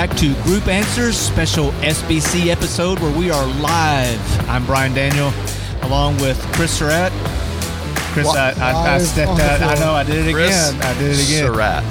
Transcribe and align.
Back 0.00 0.16
to 0.16 0.32
Group 0.44 0.66
Answers, 0.66 1.14
special 1.14 1.72
SBC 1.82 2.46
episode 2.46 2.98
where 3.00 3.14
we 3.14 3.30
are 3.30 3.46
live. 3.60 4.48
I'm 4.48 4.64
Brian 4.64 4.94
Daniel, 4.94 5.30
along 5.82 6.16
with 6.16 6.40
Chris 6.54 6.72
Surratt. 6.72 7.12
Chris, 8.12 8.26
I, 8.26 8.50
I, 8.50 8.70
I 8.70 8.72
Live 8.72 9.02
stepped 9.02 9.40
out. 9.40 9.60
I 9.62 9.74
know 9.80 9.92
I 9.92 10.02
did 10.02 10.26
it 10.26 10.32
Chris 10.34 10.70
again. 10.70 10.82
I 10.82 10.98
did 10.98 11.10
it 11.18 11.24
again. 11.24 11.46
Surratt. 11.46 11.84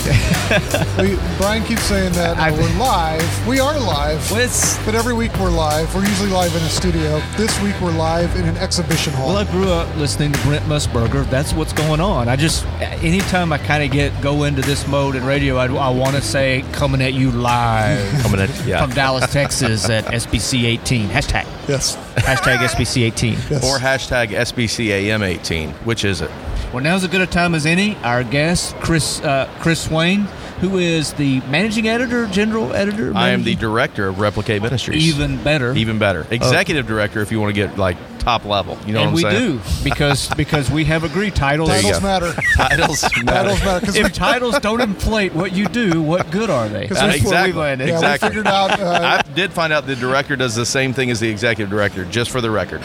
We, 0.99 1.15
Brian 1.37 1.63
keeps 1.63 1.83
saying 1.83 2.13
that 2.13 2.37
uh, 2.37 2.41
I- 2.41 2.51
we're 2.51 2.77
live. 2.79 3.47
We 3.47 3.59
are 3.59 3.79
live. 3.79 4.29
Well, 4.31 4.49
But 4.85 4.95
every 4.95 5.13
week 5.13 5.31
we're 5.39 5.51
live. 5.51 5.93
We're 5.95 6.05
usually 6.05 6.29
live 6.31 6.53
in 6.55 6.61
a 6.63 6.69
studio. 6.69 7.21
This 7.37 7.57
week 7.61 7.79
we're 7.79 7.91
live 7.91 8.35
in 8.35 8.45
an 8.45 8.57
exhibition 8.57 9.13
hall. 9.13 9.27
Well, 9.29 9.37
I 9.37 9.49
grew 9.49 9.69
up 9.69 9.95
listening 9.95 10.33
to 10.33 10.41
Brent 10.41 10.65
Musburger. 10.65 11.29
That's 11.29 11.53
what's 11.53 11.71
going 11.73 12.01
on. 12.01 12.27
I 12.27 12.35
just, 12.35 12.65
anytime 12.81 13.53
I 13.53 13.59
kind 13.59 13.83
of 13.83 13.91
get 13.91 14.19
go 14.21 14.43
into 14.43 14.61
this 14.61 14.87
mode 14.87 15.15
in 15.15 15.23
radio, 15.23 15.55
I, 15.57 15.67
I 15.67 15.89
want 15.89 16.15
to 16.15 16.21
say 16.21 16.65
coming 16.73 17.01
at 17.01 17.13
you 17.13 17.31
live 17.31 18.21
Coming 18.21 18.41
at 18.41 18.65
yeah. 18.65 18.81
from 18.83 18.93
Dallas, 18.93 19.31
Texas 19.31 19.89
at 19.89 20.05
SBC 20.05 20.65
18. 20.65 21.09
Hashtag. 21.09 21.45
Yes. 21.69 21.95
Hashtag 22.15 22.57
SBC 22.67 23.03
18. 23.03 23.33
Yes. 23.33 23.63
Or 23.63 23.77
hashtag 23.77 24.29
SBCAM18. 24.29 25.71
Which 25.85 26.03
is 26.03 26.21
it? 26.21 26.31
Well, 26.73 26.83
now's 26.83 27.03
as 27.03 27.09
good 27.09 27.21
a 27.21 27.27
time 27.27 27.55
as 27.55 27.65
any. 27.65 27.95
Our 27.97 28.23
guest, 28.23 28.75
Chris 28.75 29.21
uh, 29.21 29.49
Chris 29.59 29.81
Swain, 29.81 30.21
who 30.61 30.77
is 30.77 31.13
the 31.13 31.41
managing 31.41 31.87
editor, 31.87 32.27
general 32.27 32.73
editor. 32.73 33.13
I 33.15 33.29
am 33.29 33.43
the 33.43 33.55
director 33.55 34.07
of 34.07 34.19
Replicate 34.19 34.61
Ministries. 34.61 35.07
even 35.07 35.41
better. 35.43 35.73
even 35.75 35.97
better. 35.97 36.27
Executive 36.29 36.85
director 36.85 37.21
if 37.21 37.31
you 37.31 37.39
want 37.39 37.55
to 37.55 37.59
get 37.59 37.77
like 37.77 37.97
top 38.19 38.45
level. 38.45 38.77
You 38.85 38.93
know 38.93 39.01
and 39.03 39.13
we 39.13 39.23
what 39.23 39.33
I'm 39.33 39.39
saying? 39.39 39.57
do 39.57 39.83
because 39.83 40.27
because 40.37 40.69
we 40.69 40.85
have 40.85 41.03
agreed 41.03 41.35
titles. 41.35 41.69
you 41.69 41.75
Titles 41.75 41.99
go. 41.99 42.05
matter. 42.05 42.33
Titles 42.55 43.01
matter. 43.23 43.49
Titles 43.49 43.59
matter. 43.65 43.97
If 44.07 44.13
titles 44.13 44.59
don't 44.59 44.81
inflate 44.81 45.33
what 45.33 45.51
you 45.53 45.65
do, 45.67 46.01
what 46.01 46.29
good 46.31 46.49
are 46.49 46.67
they? 46.69 46.87
That's 46.87 46.91
we- 46.91 47.07
where 47.07 47.09
we 47.11 47.15
exactly. 47.21 47.53
landed. 47.53 47.87
yeah, 47.89 47.95
exactly. 47.95 48.29
we 48.29 48.35
figured 48.35 48.47
out. 48.47 48.79
Uh, 48.79 49.21
I 49.25 49.31
did 49.33 49.51
find 49.53 49.73
out 49.73 49.85
the 49.87 49.95
director 49.95 50.35
does 50.35 50.55
the 50.55 50.65
same 50.65 50.93
thing 50.93 51.09
as 51.11 51.19
the 51.19 51.29
executive 51.29 51.69
director, 51.69 52.05
just 52.05 52.29
for 52.31 52.41
the 52.41 52.51
record. 52.51 52.81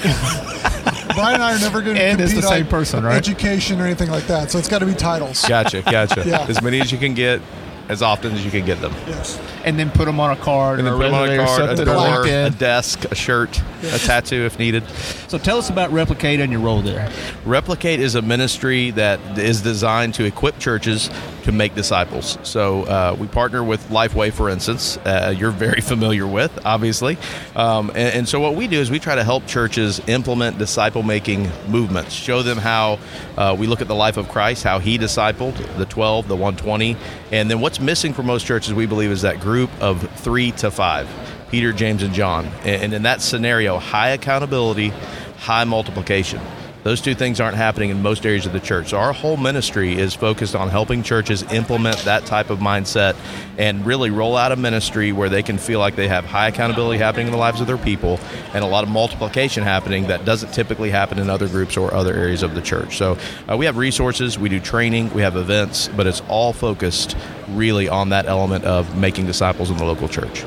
Brian 1.14 1.34
and 1.34 1.42
I 1.44 1.54
are 1.54 1.60
never 1.60 1.80
going 1.80 1.96
to 1.96 2.02
And 2.02 2.18
compete 2.18 2.36
the 2.36 2.42
same 2.48 2.64
on 2.64 2.70
person, 2.70 3.04
right? 3.04 3.16
education 3.16 3.80
or 3.80 3.84
anything 3.86 4.10
like 4.10 4.26
that. 4.26 4.50
So 4.50 4.58
it's 4.58 4.68
got 4.68 4.80
to 4.80 4.86
be 4.86 4.94
titles. 4.94 5.44
Gotcha, 5.46 5.82
gotcha. 5.82 6.24
Yeah. 6.26 6.46
As 6.48 6.60
many 6.60 6.80
as 6.80 6.90
you 6.90 6.98
can 6.98 7.14
get, 7.14 7.40
as 7.88 8.02
often 8.02 8.32
as 8.32 8.44
you 8.44 8.50
can 8.50 8.64
get 8.64 8.80
them. 8.80 8.92
Yes. 9.06 9.38
And 9.64 9.78
then 9.78 9.90
put 9.90 10.06
them 10.06 10.20
on 10.20 10.30
a 10.30 10.40
card 10.40 10.78
And 10.78 10.88
or 10.88 10.98
then 10.98 11.00
put 11.00 11.04
them 11.10 11.14
on 11.14 11.28
a 11.28 11.42
or 11.42 11.46
card, 11.46 11.80
a 11.80 11.84
door, 11.84 12.26
a 12.26 12.50
desk, 12.50 13.04
a 13.06 13.14
shirt, 13.14 13.60
a 13.82 13.98
tattoo 13.98 14.44
if 14.44 14.58
needed. 14.58 14.86
So 15.28 15.38
tell 15.38 15.58
us 15.58 15.70
about 15.70 15.92
Replicate 15.92 16.40
and 16.40 16.50
your 16.50 16.60
role 16.60 16.82
there. 16.82 17.10
Replicate 17.44 18.00
is 18.00 18.14
a 18.14 18.22
ministry 18.22 18.90
that 18.92 19.38
is 19.38 19.62
designed 19.62 20.14
to 20.14 20.24
equip 20.24 20.58
churches 20.58 21.10
to 21.44 21.52
make 21.52 21.74
disciples. 21.74 22.38
So 22.42 22.84
uh, 22.84 23.16
we 23.18 23.26
partner 23.26 23.62
with 23.62 23.86
Lifeway, 23.88 24.32
for 24.32 24.48
instance, 24.48 24.96
uh, 24.98 25.34
you're 25.36 25.50
very 25.50 25.80
familiar 25.80 26.26
with, 26.26 26.58
obviously. 26.64 27.18
Um, 27.54 27.90
and, 27.90 28.14
and 28.14 28.28
so 28.28 28.40
what 28.40 28.54
we 28.54 28.66
do 28.66 28.80
is 28.80 28.90
we 28.90 28.98
try 28.98 29.14
to 29.14 29.24
help 29.24 29.46
churches 29.46 30.00
implement 30.08 30.58
disciple 30.58 31.02
making 31.02 31.50
movements, 31.68 32.14
show 32.14 32.42
them 32.42 32.56
how 32.56 32.98
uh, 33.36 33.54
we 33.58 33.66
look 33.66 33.82
at 33.82 33.88
the 33.88 33.94
life 33.94 34.16
of 34.16 34.28
Christ, 34.28 34.64
how 34.64 34.78
he 34.78 34.98
discipled 34.98 35.54
the 35.76 35.84
12, 35.86 36.28
the 36.28 36.36
120. 36.36 36.96
And 37.30 37.50
then 37.50 37.60
what's 37.74 37.82
missing 37.82 38.14
for 38.14 38.22
most 38.22 38.46
churches, 38.46 38.72
we 38.72 38.86
believe, 38.86 39.10
is 39.10 39.22
that 39.22 39.40
group 39.40 39.68
of 39.80 40.08
three 40.20 40.52
to 40.52 40.70
five 40.70 41.08
Peter, 41.50 41.72
James, 41.72 42.04
and 42.04 42.14
John. 42.14 42.46
And, 42.62 42.94
in 42.94 43.02
that 43.02 43.20
scenario, 43.20 43.78
high 43.78 44.10
accountability, 44.10 44.90
high 45.38 45.64
multiplication. 45.64 46.40
Those 46.84 47.00
two 47.00 47.14
things 47.14 47.40
aren't 47.40 47.56
happening 47.56 47.88
in 47.88 48.02
most 48.02 48.26
areas 48.26 48.44
of 48.44 48.52
the 48.52 48.60
church. 48.60 48.90
So 48.90 48.98
our 48.98 49.14
whole 49.14 49.38
ministry 49.38 49.94
is 49.94 50.14
focused 50.14 50.54
on 50.54 50.68
helping 50.68 51.02
churches 51.02 51.42
implement 51.44 51.96
that 52.00 52.26
type 52.26 52.50
of 52.50 52.58
mindset 52.58 53.16
and 53.56 53.86
really 53.86 54.10
roll 54.10 54.36
out 54.36 54.52
a 54.52 54.56
ministry 54.56 55.10
where 55.10 55.30
they 55.30 55.42
can 55.42 55.56
feel 55.56 55.78
like 55.78 55.96
they 55.96 56.08
have 56.08 56.26
high 56.26 56.48
accountability 56.48 56.98
happening 56.98 57.26
in 57.26 57.32
the 57.32 57.38
lives 57.38 57.62
of 57.62 57.66
their 57.66 57.78
people 57.78 58.20
and 58.52 58.62
a 58.62 58.66
lot 58.66 58.84
of 58.84 58.90
multiplication 58.90 59.62
happening 59.62 60.08
that 60.08 60.26
doesn't 60.26 60.52
typically 60.52 60.90
happen 60.90 61.18
in 61.18 61.30
other 61.30 61.48
groups 61.48 61.78
or 61.78 61.94
other 61.94 62.12
areas 62.12 62.42
of 62.42 62.54
the 62.54 62.60
church. 62.60 62.98
So 62.98 63.16
uh, 63.50 63.56
we 63.56 63.64
have 63.64 63.78
resources, 63.78 64.38
we 64.38 64.50
do 64.50 64.60
training, 64.60 65.10
we 65.14 65.22
have 65.22 65.36
events, 65.36 65.88
but 65.88 66.06
it's 66.06 66.20
all 66.28 66.52
focused 66.52 67.16
really 67.48 67.88
on 67.88 68.10
that 68.10 68.26
element 68.26 68.64
of 68.64 68.94
making 68.94 69.24
disciples 69.24 69.70
in 69.70 69.78
the 69.78 69.84
local 69.84 70.08
church. 70.08 70.44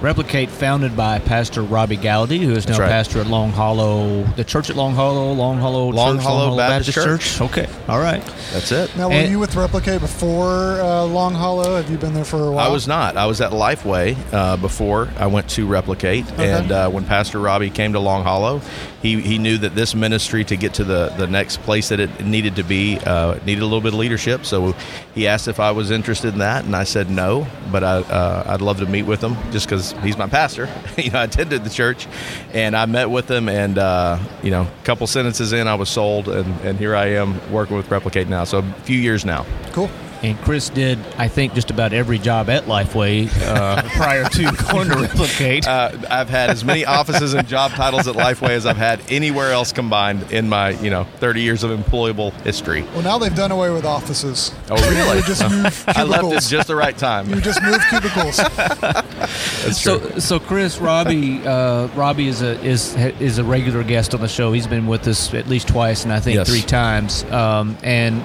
Replicate, 0.00 0.48
founded 0.50 0.96
by 0.96 1.18
Pastor 1.18 1.62
Robbie 1.62 1.96
Gallaty, 1.96 2.38
who 2.40 2.52
is 2.52 2.66
now 2.68 2.78
right. 2.78 2.88
pastor 2.88 3.20
at 3.20 3.26
Long 3.26 3.50
Hollow, 3.50 4.22
the 4.36 4.44
church 4.44 4.70
at 4.70 4.76
Long 4.76 4.94
Hollow, 4.94 5.32
Long 5.32 5.58
Hollow, 5.58 5.88
Long 5.90 6.16
Church, 6.16 6.24
Hollow 6.24 6.56
Baptist 6.56 6.92
Church. 6.92 7.40
Okay, 7.40 7.68
all 7.88 7.98
right. 7.98 8.22
That's 8.52 8.72
it. 8.72 8.94
Now, 8.96 9.08
were 9.08 9.14
And- 9.14 9.30
you 9.30 9.38
with 9.38 9.54
Replicate 9.56 10.00
before 10.00 10.80
uh, 10.80 11.04
Long 11.04 11.34
Hollow? 11.34 11.76
Have 11.76 11.90
you 11.90 11.98
been 11.98 12.14
there 12.14 12.24
for 12.24 12.48
a 12.48 12.50
while? 12.52 12.66
I 12.66 12.72
was 12.72 12.86
not. 12.88 13.16
I 13.16 13.26
was 13.26 13.40
at 13.40 13.52
Lifeway 13.52 14.16
uh, 14.32 14.56
before 14.56 15.08
I 15.18 15.26
went 15.26 15.48
to 15.50 15.66
Replicate, 15.66 16.30
and 16.38 16.70
uh, 16.72 16.88
when 16.90 17.04
Pastor 17.04 17.38
Robbie 17.38 17.70
came 17.70 17.92
to 17.92 18.00
Long 18.00 18.22
Hollow, 18.24 18.60
he, 19.02 19.20
he 19.20 19.38
knew 19.38 19.56
that 19.58 19.74
this 19.74 19.94
ministry 19.94 20.44
to 20.44 20.56
get 20.56 20.74
to 20.74 20.84
the, 20.84 21.08
the 21.16 21.26
next 21.26 21.58
place 21.62 21.88
that 21.88 22.00
it 22.00 22.24
needed 22.24 22.56
to 22.56 22.62
be 22.62 22.98
uh, 22.98 23.38
needed 23.46 23.62
a 23.62 23.64
little 23.64 23.80
bit 23.80 23.94
of 23.94 23.98
leadership. 23.98 24.44
So 24.44 24.72
he 25.14 25.26
asked 25.26 25.48
if 25.48 25.58
I 25.58 25.70
was 25.70 25.90
interested 25.90 26.34
in 26.34 26.38
that, 26.40 26.64
and 26.64 26.76
I 26.76 26.84
said 26.84 27.10
no, 27.10 27.46
but 27.72 27.82
I, 27.82 27.98
uh, 27.98 28.44
I'd 28.46 28.60
love 28.60 28.78
to 28.78 28.86
meet 28.86 29.04
with 29.04 29.22
him 29.22 29.36
just 29.52 29.66
because 29.66 29.92
he's 30.02 30.18
my 30.18 30.28
pastor. 30.28 30.68
you 30.98 31.10
know, 31.10 31.20
I 31.20 31.24
attended 31.24 31.64
the 31.64 31.70
church, 31.70 32.06
and 32.52 32.76
I 32.76 32.86
met 32.86 33.08
with 33.10 33.30
him, 33.30 33.48
and 33.48 33.78
uh, 33.78 34.18
you 34.42 34.50
know, 34.50 34.62
a 34.62 34.84
couple 34.84 35.06
sentences 35.06 35.52
in, 35.52 35.66
I 35.66 35.74
was 35.74 35.88
sold, 35.88 36.28
and, 36.28 36.60
and 36.60 36.78
here 36.78 36.94
I 36.94 37.06
am 37.06 37.40
working 37.50 37.76
with 37.76 37.90
Replicate 37.90 38.28
now. 38.28 38.44
So 38.44 38.58
a 38.58 38.72
few 38.82 38.98
years 38.98 39.24
now. 39.24 39.46
Cool. 39.72 39.90
And 40.22 40.38
Chris 40.42 40.68
did, 40.68 40.98
I 41.16 41.28
think, 41.28 41.54
just 41.54 41.70
about 41.70 41.94
every 41.94 42.18
job 42.18 42.50
at 42.50 42.64
Lifeway 42.64 43.30
uh, 43.46 43.80
prior 43.96 44.24
to 44.28 44.42
going 44.70 44.90
to 44.90 44.96
Replicate. 44.98 45.66
Uh, 45.66 45.92
I've 46.10 46.28
had 46.28 46.50
as 46.50 46.62
many 46.62 46.84
offices 46.84 47.32
and 47.32 47.48
job 47.48 47.70
titles 47.70 48.06
at 48.06 48.14
Lifeway 48.16 48.50
as 48.50 48.66
I've 48.66 48.76
had 48.76 49.00
anywhere 49.08 49.50
else 49.52 49.72
combined 49.72 50.30
in 50.30 50.48
my, 50.48 50.70
you 50.80 50.90
know, 50.90 51.04
30 51.20 51.40
years 51.40 51.62
of 51.64 51.70
employable 51.70 52.32
history. 52.42 52.82
Well, 52.92 53.02
now 53.02 53.16
they've 53.16 53.34
done 53.34 53.50
away 53.50 53.70
with 53.70 53.86
offices. 53.86 54.52
Oh, 54.68 54.74
really? 54.90 55.18
You 55.18 55.24
just 55.24 55.42
move 55.50 55.84
I 55.88 56.02
left 56.02 56.18
at 56.18 56.20
cubicles. 56.20 56.50
just 56.50 56.68
the 56.68 56.76
right 56.76 56.98
time. 56.98 57.30
You 57.30 57.40
just 57.40 57.62
move 57.62 57.80
cubicles. 57.88 58.36
That's 58.36 59.80
true. 59.82 60.00
So, 60.00 60.18
so 60.18 60.38
Chris, 60.40 60.78
Robbie, 60.78 61.40
uh, 61.46 61.86
Robbie 61.88 62.28
is 62.28 62.42
a 62.42 62.60
is 62.62 62.94
is 63.20 63.38
a 63.38 63.44
regular 63.44 63.82
guest 63.82 64.14
on 64.14 64.20
the 64.20 64.28
show. 64.28 64.52
He's 64.52 64.66
been 64.66 64.86
with 64.86 65.06
us 65.08 65.32
at 65.34 65.48
least 65.48 65.68
twice, 65.68 66.04
and 66.04 66.12
I 66.12 66.20
think 66.20 66.36
Yes. 66.36 66.48
three 66.48 66.62
times. 66.62 67.24
Um, 67.24 67.76
and 67.82 68.22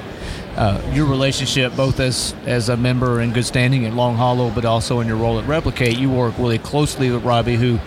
uh, 0.55 0.81
your 0.93 1.05
relationship, 1.05 1.75
both 1.75 1.99
as 1.99 2.33
as 2.45 2.69
a 2.69 2.77
member 2.77 3.21
in 3.21 3.33
good 3.33 3.45
standing 3.45 3.85
at 3.85 3.93
Long 3.93 4.15
Hollow, 4.15 4.49
but 4.49 4.65
also 4.65 4.99
in 5.01 5.07
your 5.07 5.17
role 5.17 5.39
at 5.39 5.45
Replicate, 5.47 5.97
you 5.97 6.09
work 6.09 6.37
really 6.37 6.59
closely 6.59 7.11
with 7.11 7.23
Robbie, 7.23 7.55
who 7.55 7.79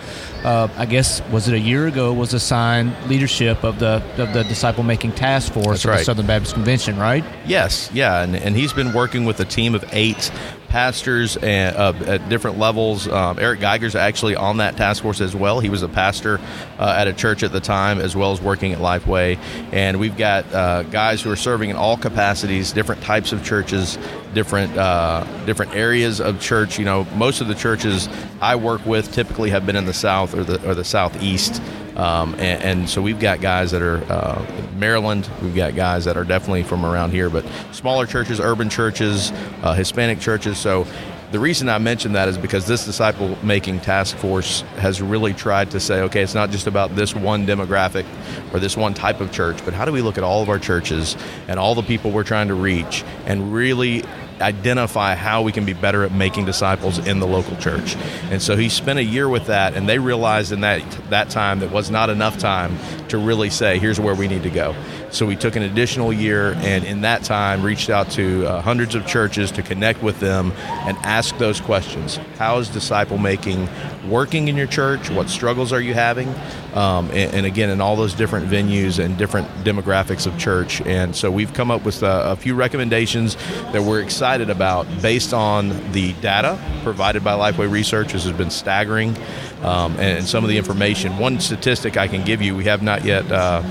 uh, 0.43 0.67
I 0.77 0.85
guess 0.85 1.21
was 1.29 1.47
it 1.47 1.53
a 1.53 1.59
year 1.59 1.87
ago 1.87 2.13
was 2.13 2.33
assigned 2.33 2.95
leadership 3.09 3.63
of 3.63 3.79
the 3.79 4.03
of 4.17 4.33
the 4.33 4.43
disciple 4.43 4.83
making 4.83 5.13
task 5.13 5.51
force 5.53 5.65
That's 5.65 5.85
of 5.85 5.91
the. 5.91 6.03
Southern 6.03 6.27
Baptist 6.27 6.53
Convention, 6.53 6.97
right? 6.97 7.25
Yes, 7.45 7.89
yeah, 7.93 8.21
and, 8.21 8.35
and 8.35 8.55
he's 8.55 8.73
been 8.73 8.93
working 8.93 9.25
with 9.25 9.39
a 9.39 9.45
team 9.45 9.73
of 9.75 9.83
eight 9.91 10.31
pastors 10.69 11.35
and, 11.37 11.75
uh, 11.75 11.93
at 12.05 12.29
different 12.29 12.57
levels. 12.57 13.07
Um, 13.07 13.37
Eric 13.39 13.59
Geiger's 13.59 13.95
actually 13.95 14.35
on 14.35 14.57
that 14.57 14.77
task 14.77 15.01
force 15.01 15.19
as 15.19 15.35
well. 15.35 15.59
He 15.59 15.69
was 15.69 15.81
a 15.81 15.89
pastor 15.89 16.39
uh, 16.77 16.95
at 16.97 17.07
a 17.07 17.13
church 17.13 17.43
at 17.43 17.51
the 17.51 17.59
time, 17.59 17.99
as 17.99 18.15
well 18.15 18.31
as 18.31 18.41
working 18.41 18.71
at 18.71 18.79
Lifeway. 18.79 19.37
And 19.71 19.99
we've 19.99 20.15
got 20.15 20.51
uh, 20.53 20.83
guys 20.83 21.21
who 21.21 21.31
are 21.31 21.35
serving 21.35 21.69
in 21.69 21.75
all 21.75 21.97
capacities, 21.97 22.71
different 22.71 23.01
types 23.01 23.31
of 23.31 23.43
churches, 23.43 23.97
different 24.33 24.77
uh, 24.77 25.25
different 25.45 25.75
areas 25.75 26.21
of 26.21 26.39
church. 26.39 26.79
You 26.79 26.85
know, 26.85 27.05
most 27.15 27.41
of 27.41 27.47
the 27.47 27.55
churches 27.55 28.07
I 28.41 28.55
work 28.55 28.85
with 28.85 29.11
typically 29.11 29.49
have 29.49 29.65
been 29.65 29.75
in 29.75 29.85
the 29.85 29.93
South 29.93 30.33
or 30.33 30.43
the 30.43 30.69
or 30.69 30.75
the 30.75 30.85
Southeast. 30.85 31.61
Um, 31.99 32.33
and, 32.35 32.63
and 32.63 32.89
so 32.89 33.01
we've 33.01 33.19
got 33.19 33.41
guys 33.41 33.71
that 33.71 33.81
are 33.81 33.97
uh, 34.09 34.45
Maryland. 34.77 35.29
We've 35.41 35.53
got 35.55 35.75
guys 35.75 36.05
that 36.05 36.15
are 36.15 36.23
definitely 36.23 36.63
from 36.63 36.85
around 36.85 37.11
here, 37.11 37.29
but 37.29 37.45
smaller 37.73 38.05
churches, 38.05 38.39
urban 38.39 38.69
churches, 38.69 39.33
uh, 39.63 39.73
Hispanic 39.73 40.21
churches. 40.21 40.57
So 40.57 40.87
the 41.33 41.39
reason 41.39 41.67
I 41.67 41.77
mention 41.77 42.13
that 42.13 42.29
is 42.29 42.37
because 42.37 42.65
this 42.65 42.85
disciple 42.85 43.37
making 43.43 43.81
task 43.81 44.15
force 44.15 44.61
has 44.77 45.01
really 45.01 45.33
tried 45.33 45.71
to 45.71 45.81
say, 45.81 45.99
okay, 46.03 46.21
it's 46.21 46.33
not 46.33 46.51
just 46.51 46.67
about 46.67 46.95
this 46.95 47.13
one 47.13 47.45
demographic 47.45 48.05
or 48.53 48.61
this 48.61 48.77
one 48.77 48.93
type 48.93 49.19
of 49.19 49.33
church, 49.33 49.63
but 49.65 49.73
how 49.73 49.83
do 49.83 49.91
we 49.91 50.01
look 50.01 50.17
at 50.17 50.23
all 50.23 50.41
of 50.41 50.47
our 50.47 50.57
churches 50.57 51.17
and 51.49 51.59
all 51.59 51.75
the 51.75 51.83
people 51.83 52.11
we're 52.11 52.23
trying 52.23 52.47
to 52.47 52.55
reach 52.55 53.03
and 53.25 53.53
really 53.53 54.05
identify 54.41 55.15
how 55.15 55.41
we 55.41 55.51
can 55.51 55.65
be 55.65 55.73
better 55.73 56.03
at 56.03 56.11
making 56.11 56.45
disciples 56.45 56.97
in 56.99 57.19
the 57.19 57.27
local 57.27 57.55
church. 57.57 57.95
And 58.31 58.41
so 58.41 58.55
he 58.55 58.69
spent 58.69 58.99
a 58.99 59.03
year 59.03 59.27
with 59.27 59.47
that 59.47 59.75
and 59.75 59.87
they 59.87 59.99
realized 59.99 60.51
in 60.51 60.61
that 60.61 60.79
that 61.09 61.29
time 61.29 61.59
that 61.59 61.71
was 61.71 61.89
not 61.89 62.09
enough 62.09 62.37
time 62.37 62.77
to 63.09 63.17
really 63.17 63.49
say 63.49 63.79
here's 63.79 63.99
where 63.99 64.15
we 64.15 64.27
need 64.27 64.43
to 64.43 64.49
go. 64.49 64.75
So 65.11 65.25
we 65.25 65.35
took 65.35 65.55
an 65.55 65.63
additional 65.63 66.13
year 66.13 66.53
and 66.57 66.83
in 66.83 67.01
that 67.01 67.23
time 67.23 67.63
reached 67.63 67.89
out 67.89 68.11
to 68.11 68.45
uh, 68.45 68.61
hundreds 68.61 68.95
of 68.95 69.07
churches 69.07 69.51
to 69.51 69.63
connect 69.63 70.03
with 70.03 70.19
them 70.19 70.51
and 70.61 70.97
ask 70.99 71.37
those 71.37 71.59
questions. 71.59 72.17
How 72.37 72.59
is 72.59 72.69
disciple 72.69 73.17
making 73.17 73.67
working 74.07 74.47
in 74.47 74.55
your 74.55 74.67
church? 74.67 75.09
What 75.09 75.29
struggles 75.29 75.73
are 75.73 75.81
you 75.81 75.93
having? 75.93 76.29
Um, 76.75 77.09
and, 77.09 77.33
and 77.33 77.45
again, 77.45 77.71
in 77.71 77.81
all 77.81 77.95
those 77.95 78.13
different 78.13 78.47
venues 78.47 79.03
and 79.03 79.17
different 79.17 79.47
demographics 79.63 80.27
of 80.27 80.37
church. 80.37 80.81
And 80.81 81.15
so 81.15 81.31
we've 81.31 81.53
come 81.53 81.71
up 81.71 81.83
with 81.83 82.03
uh, 82.03 82.25
a 82.27 82.35
few 82.35 82.53
recommendations 82.53 83.35
that 83.71 83.81
we're 83.81 84.01
excited 84.01 84.28
excited 84.29 84.51
about 84.51 84.85
based 85.01 85.33
on 85.33 85.69
the 85.91 86.13
data 86.21 86.55
provided 86.83 87.23
by 87.23 87.31
Lifeway 87.31 87.67
Research, 87.67 88.13
which 88.13 88.21
has 88.21 88.31
been 88.31 88.51
staggering, 88.51 89.17
um, 89.63 89.99
and, 89.99 90.23
some 90.23 90.43
of 90.43 90.51
the 90.51 90.57
information. 90.59 91.17
One 91.17 91.39
statistic 91.39 91.97
I 91.97 92.07
can 92.07 92.23
give 92.23 92.39
you, 92.39 92.55
we 92.55 92.65
have 92.65 92.83
not 92.83 93.03
yet 93.03 93.31
uh, 93.31 93.63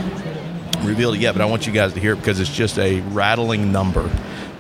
revealed 0.81 1.15
it 1.15 1.21
yet, 1.21 1.31
but 1.37 1.43
I 1.43 1.45
want 1.45 1.69
you 1.69 1.73
guys 1.73 1.93
to 1.93 2.01
hear 2.01 2.15
it 2.15 2.17
because 2.17 2.41
it's 2.41 2.53
just 2.53 2.77
a 2.77 3.03
rattling 3.03 3.71
number. 3.71 4.11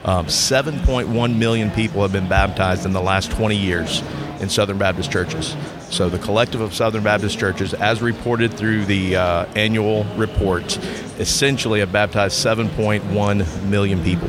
Um, 0.04 0.26
7.1 0.26 1.36
million 1.36 1.72
people 1.72 2.02
have 2.02 2.12
been 2.12 2.28
baptized 2.28 2.86
in 2.86 2.92
the 2.92 3.02
last 3.02 3.32
20 3.32 3.56
years 3.56 4.00
in 4.38 4.48
Southern 4.48 4.78
Baptist 4.78 5.10
churches. 5.10 5.56
So 5.90 6.08
the 6.08 6.20
collective 6.20 6.60
of 6.60 6.74
Southern 6.74 7.02
Baptist 7.02 7.40
churches, 7.40 7.74
as 7.74 8.00
reported 8.00 8.54
through 8.54 8.84
the 8.84 9.16
uh, 9.16 9.46
annual 9.56 10.04
report, 10.14 10.76
essentially 11.18 11.80
have 11.80 11.90
baptized 11.90 12.36
7.1 12.46 13.64
million 13.64 14.04
people. 14.04 14.28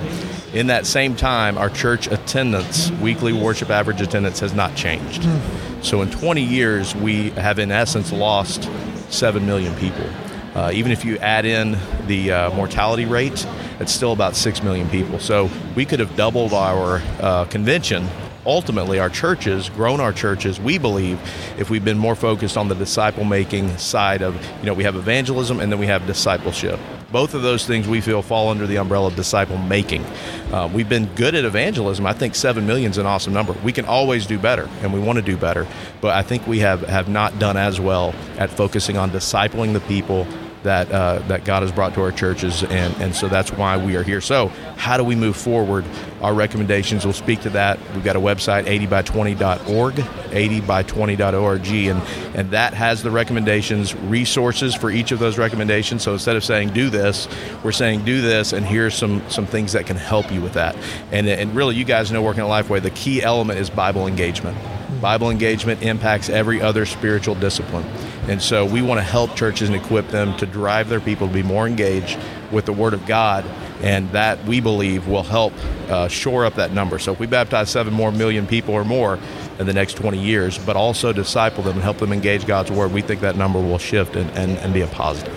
In 0.53 0.67
that 0.67 0.87
same 0.87 1.15
time, 1.15 1.57
our 1.59 1.69
church 1.69 2.07
attendance, 2.07 2.89
weekly 2.93 3.33
worship 3.33 3.69
average 3.69 4.01
attendance, 4.01 4.39
has 4.39 4.53
not 4.53 4.75
changed. 4.75 5.21
Mm. 5.21 5.83
So 5.83 6.01
in 6.01 6.09
20 6.09 6.41
years, 6.41 6.95
we 6.95 7.29
have 7.31 7.59
in 7.59 7.71
essence 7.71 8.11
lost 8.11 8.67
7 9.09 9.45
million 9.45 9.75
people. 9.75 10.09
Uh, 10.55 10.71
even 10.73 10.91
if 10.91 11.05
you 11.05 11.17
add 11.19 11.45
in 11.45 11.77
the 12.07 12.31
uh, 12.31 12.53
mortality 12.55 13.05
rate, 13.05 13.45
it's 13.79 13.91
still 13.91 14.11
about 14.11 14.35
6 14.35 14.63
million 14.63 14.89
people. 14.89 15.19
So 15.19 15.49
we 15.75 15.85
could 15.85 15.99
have 15.99 16.15
doubled 16.15 16.53
our 16.53 17.01
uh, 17.19 17.45
convention 17.45 18.07
ultimately 18.45 18.99
our 18.99 19.09
churches, 19.09 19.69
grown 19.69 19.99
our 19.99 20.13
churches, 20.13 20.59
we 20.59 20.77
believe, 20.77 21.19
if 21.57 21.69
we've 21.69 21.85
been 21.85 21.97
more 21.97 22.15
focused 22.15 22.57
on 22.57 22.67
the 22.67 22.75
disciple 22.75 23.23
making 23.23 23.77
side 23.77 24.21
of, 24.21 24.35
you 24.59 24.65
know, 24.65 24.73
we 24.73 24.83
have 24.83 24.95
evangelism 24.95 25.59
and 25.59 25.71
then 25.71 25.79
we 25.79 25.87
have 25.87 26.05
discipleship. 26.07 26.79
Both 27.11 27.33
of 27.33 27.41
those 27.41 27.65
things 27.65 27.87
we 27.87 28.01
feel 28.01 28.21
fall 28.21 28.49
under 28.49 28.67
the 28.67 28.77
umbrella 28.77 29.07
of 29.07 29.15
disciple 29.15 29.57
making. 29.57 30.05
Uh, 30.53 30.69
we've 30.71 30.87
been 30.87 31.07
good 31.15 31.33
at 31.33 31.43
evangelism. 31.43 32.05
I 32.05 32.13
think 32.13 32.35
seven 32.35 32.67
million 32.67 32.91
is 32.91 32.99
an 32.99 33.07
awesome 33.07 33.33
number. 33.33 33.53
We 33.63 33.71
can 33.71 33.85
always 33.85 34.27
do 34.27 34.37
better, 34.37 34.69
and 34.81 34.93
we 34.93 34.99
want 34.99 35.17
to 35.17 35.23
do 35.23 35.35
better. 35.35 35.67
But 36.01 36.15
I 36.15 36.21
think 36.21 36.45
we 36.45 36.59
have, 36.59 36.81
have 36.81 37.09
not 37.09 37.39
done 37.39 37.57
as 37.57 37.79
well 37.79 38.13
at 38.37 38.51
focusing 38.51 38.95
on 38.97 39.09
discipling 39.09 39.73
the 39.73 39.79
people 39.81 40.27
that 40.63 40.91
uh, 40.91 41.19
that 41.27 41.45
God 41.45 41.63
has 41.63 41.71
brought 41.71 41.93
to 41.93 42.01
our 42.01 42.11
churches, 42.11 42.63
and, 42.63 42.93
and 43.01 43.15
so 43.15 43.27
that's 43.27 43.51
why 43.51 43.77
we 43.77 43.95
are 43.95 44.03
here. 44.03 44.21
So, 44.21 44.47
how 44.75 44.97
do 44.97 45.03
we 45.03 45.15
move 45.15 45.35
forward? 45.35 45.85
Our 46.21 46.33
recommendations 46.33 47.05
will 47.05 47.13
speak 47.13 47.41
to 47.41 47.49
that. 47.51 47.79
We've 47.93 48.03
got 48.03 48.17
a 48.17 48.19
website, 48.19 48.65
80by20.org, 48.65 49.95
80by20.org, 49.95 51.67
and, 51.67 52.37
and 52.37 52.51
that 52.51 52.73
has 52.73 53.01
the 53.03 53.11
recommendations, 53.11 53.95
resources 53.95 54.75
for 54.75 54.91
each 54.91 55.11
of 55.11 55.19
those 55.19 55.37
recommendations. 55.37 56.03
So, 56.03 56.13
instead 56.13 56.35
of 56.35 56.43
saying 56.43 56.73
do 56.73 56.89
this, 56.89 57.27
we're 57.63 57.71
saying 57.71 58.03
do 58.03 58.21
this, 58.21 58.51
and 58.51 58.65
here's 58.65 58.95
some, 58.95 59.27
some 59.29 59.45
things 59.45 59.73
that 59.73 59.85
can 59.85 59.95
help 59.95 60.31
you 60.31 60.41
with 60.41 60.53
that. 60.53 60.75
And, 61.11 61.27
and 61.27 61.55
really, 61.55 61.75
you 61.75 61.85
guys 61.85 62.11
know 62.11 62.21
working 62.21 62.43
at 62.43 62.49
Lifeway, 62.49 62.81
the 62.81 62.91
key 62.91 63.23
element 63.23 63.59
is 63.59 63.69
Bible 63.69 64.07
engagement. 64.07 64.57
Bible 65.01 65.29
engagement 65.29 65.81
impacts 65.81 66.29
every 66.29 66.61
other 66.61 66.85
spiritual 66.85 67.35
discipline. 67.35 67.85
And 68.29 68.39
so 68.39 68.63
we 68.63 68.83
want 68.83 68.99
to 68.99 69.03
help 69.03 69.35
churches 69.35 69.69
and 69.69 69.75
equip 69.75 70.09
them 70.09 70.37
to 70.37 70.45
drive 70.45 70.87
their 70.87 70.99
people 70.99 71.27
to 71.27 71.33
be 71.33 71.41
more 71.41 71.65
engaged 71.65 72.19
with 72.51 72.65
the 72.65 72.73
Word 72.73 72.93
of 72.93 73.07
God. 73.07 73.43
And 73.81 74.11
that 74.11 74.43
we 74.45 74.59
believe 74.59 75.07
will 75.07 75.23
help 75.23 75.51
uh, 75.89 76.07
shore 76.09 76.45
up 76.45 76.53
that 76.55 76.71
number. 76.71 76.99
So 76.99 77.11
if 77.11 77.19
we 77.19 77.25
baptize 77.25 77.71
seven 77.71 77.91
more 77.91 78.11
million 78.11 78.45
people 78.45 78.75
or 78.75 78.85
more 78.85 79.17
in 79.57 79.65
the 79.65 79.73
next 79.73 79.93
20 79.93 80.19
years, 80.21 80.59
but 80.59 80.75
also 80.75 81.11
disciple 81.11 81.63
them 81.63 81.73
and 81.73 81.81
help 81.81 81.97
them 81.97 82.13
engage 82.13 82.45
God's 82.45 82.69
Word, 82.69 82.93
we 82.93 83.01
think 83.01 83.21
that 83.21 83.35
number 83.35 83.59
will 83.59 83.79
shift 83.79 84.15
and, 84.15 84.29
and, 84.31 84.59
and 84.59 84.75
be 84.75 84.81
a 84.81 84.87
positive. 84.87 85.33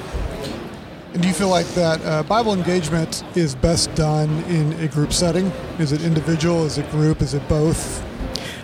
And 1.15 1.23
do 1.23 1.29
you 1.29 1.35
feel 1.35 1.49
like 1.49 1.67
that 1.69 2.05
uh, 2.05 2.23
Bible 2.25 2.53
engagement 2.53 3.25
is 3.35 3.55
best 3.55 3.95
done 3.95 4.29
in 4.45 4.75
a 4.81 4.89
group 4.89 5.15
setting? 5.15 5.47
Is 5.79 5.93
it 5.93 6.03
individual? 6.03 6.67
Is 6.67 6.77
it 6.77 6.91
group? 6.91 7.23
Is 7.23 7.33
it 7.33 7.49
both? 7.49 8.05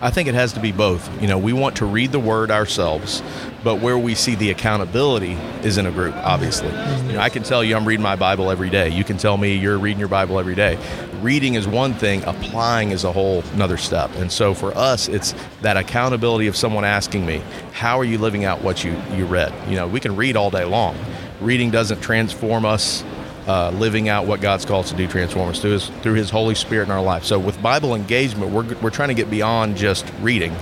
I 0.00 0.11
think 0.11 0.29
it 0.29 0.35
has 0.35 0.53
to 0.53 0.61
be 0.61 0.71
both. 0.71 1.11
You 1.21 1.27
know, 1.27 1.39
we 1.39 1.53
want 1.53 1.77
to 1.77 1.87
read 1.87 2.12
the 2.12 2.21
word 2.21 2.50
ourselves, 2.53 3.23
but 3.65 3.81
where 3.81 3.99
we 3.99 4.15
see 4.15 4.37
the 4.37 4.50
accountability 4.50 5.33
is 5.62 5.77
in 5.77 5.87
a 5.87 5.91
group, 5.91 6.15
obviously. 6.15 6.69
You 6.69 7.15
know, 7.15 7.21
I 7.21 7.31
can 7.31 7.43
tell 7.43 7.65
you 7.65 7.77
I'm 7.77 7.87
reading 7.87 8.03
my 8.03 8.15
Bible 8.15 8.50
every 8.50 8.71
day. 8.71 8.91
You 8.91 9.03
can 9.03 9.17
tell 9.17 9.37
me 9.37 9.56
you're 9.56 9.79
reading 9.79 9.99
your 9.99 10.09
Bible 10.09 10.39
every 10.39 10.55
day. 10.55 10.79
Reading 11.21 11.55
is 11.55 11.67
one 11.67 11.95
thing, 11.95 12.23
applying 12.25 12.93
is 12.93 13.03
a 13.03 13.11
whole 13.11 13.43
another 13.55 13.77
step. 13.77 14.15
And 14.17 14.31
so 14.31 14.55
for 14.55 14.73
us, 14.77 15.09
it's 15.09 15.35
that 15.62 15.77
accountability 15.77 16.47
of 16.47 16.56
someone 16.56 16.85
asking 16.85 17.27
me, 17.27 17.43
how 17.73 17.99
are 17.99 18.05
you 18.05 18.19
living 18.19 18.45
out 18.45 18.62
what 18.62 18.85
you, 18.85 18.93
you 19.15 19.25
read? 19.25 19.53
You 19.69 19.75
know, 19.75 19.89
we 19.89 19.99
can 19.99 20.15
read 20.15 20.37
all 20.37 20.50
day 20.50 20.65
long. 20.65 20.97
Reading 21.41 21.71
doesn't 21.71 22.00
transform 22.00 22.65
us 22.65 23.03
uh, 23.49 23.71
living 23.71 24.09
out 24.09 24.27
what 24.27 24.41
God's 24.41 24.65
called 24.65 24.85
us 24.85 24.91
to 24.91 24.97
do, 24.97 25.09
transform 25.09 25.49
us 25.49 25.61
through 25.61 25.73
His 25.73 25.89
through 25.89 26.15
His 26.15 26.31
Holy 26.31 26.55
Spirit 26.55 26.85
in 26.85 26.91
our 26.91 27.03
life. 27.03 27.25
So 27.25 27.39
with 27.39 27.61
Bible 27.61 27.95
engagement, 27.95 28.53
we're 28.53 28.75
we're 28.81 28.91
trying 28.91 29.09
to 29.09 29.15
get 29.15 29.31
beyond 29.31 29.77
just 29.77 30.06
reading 30.21 30.55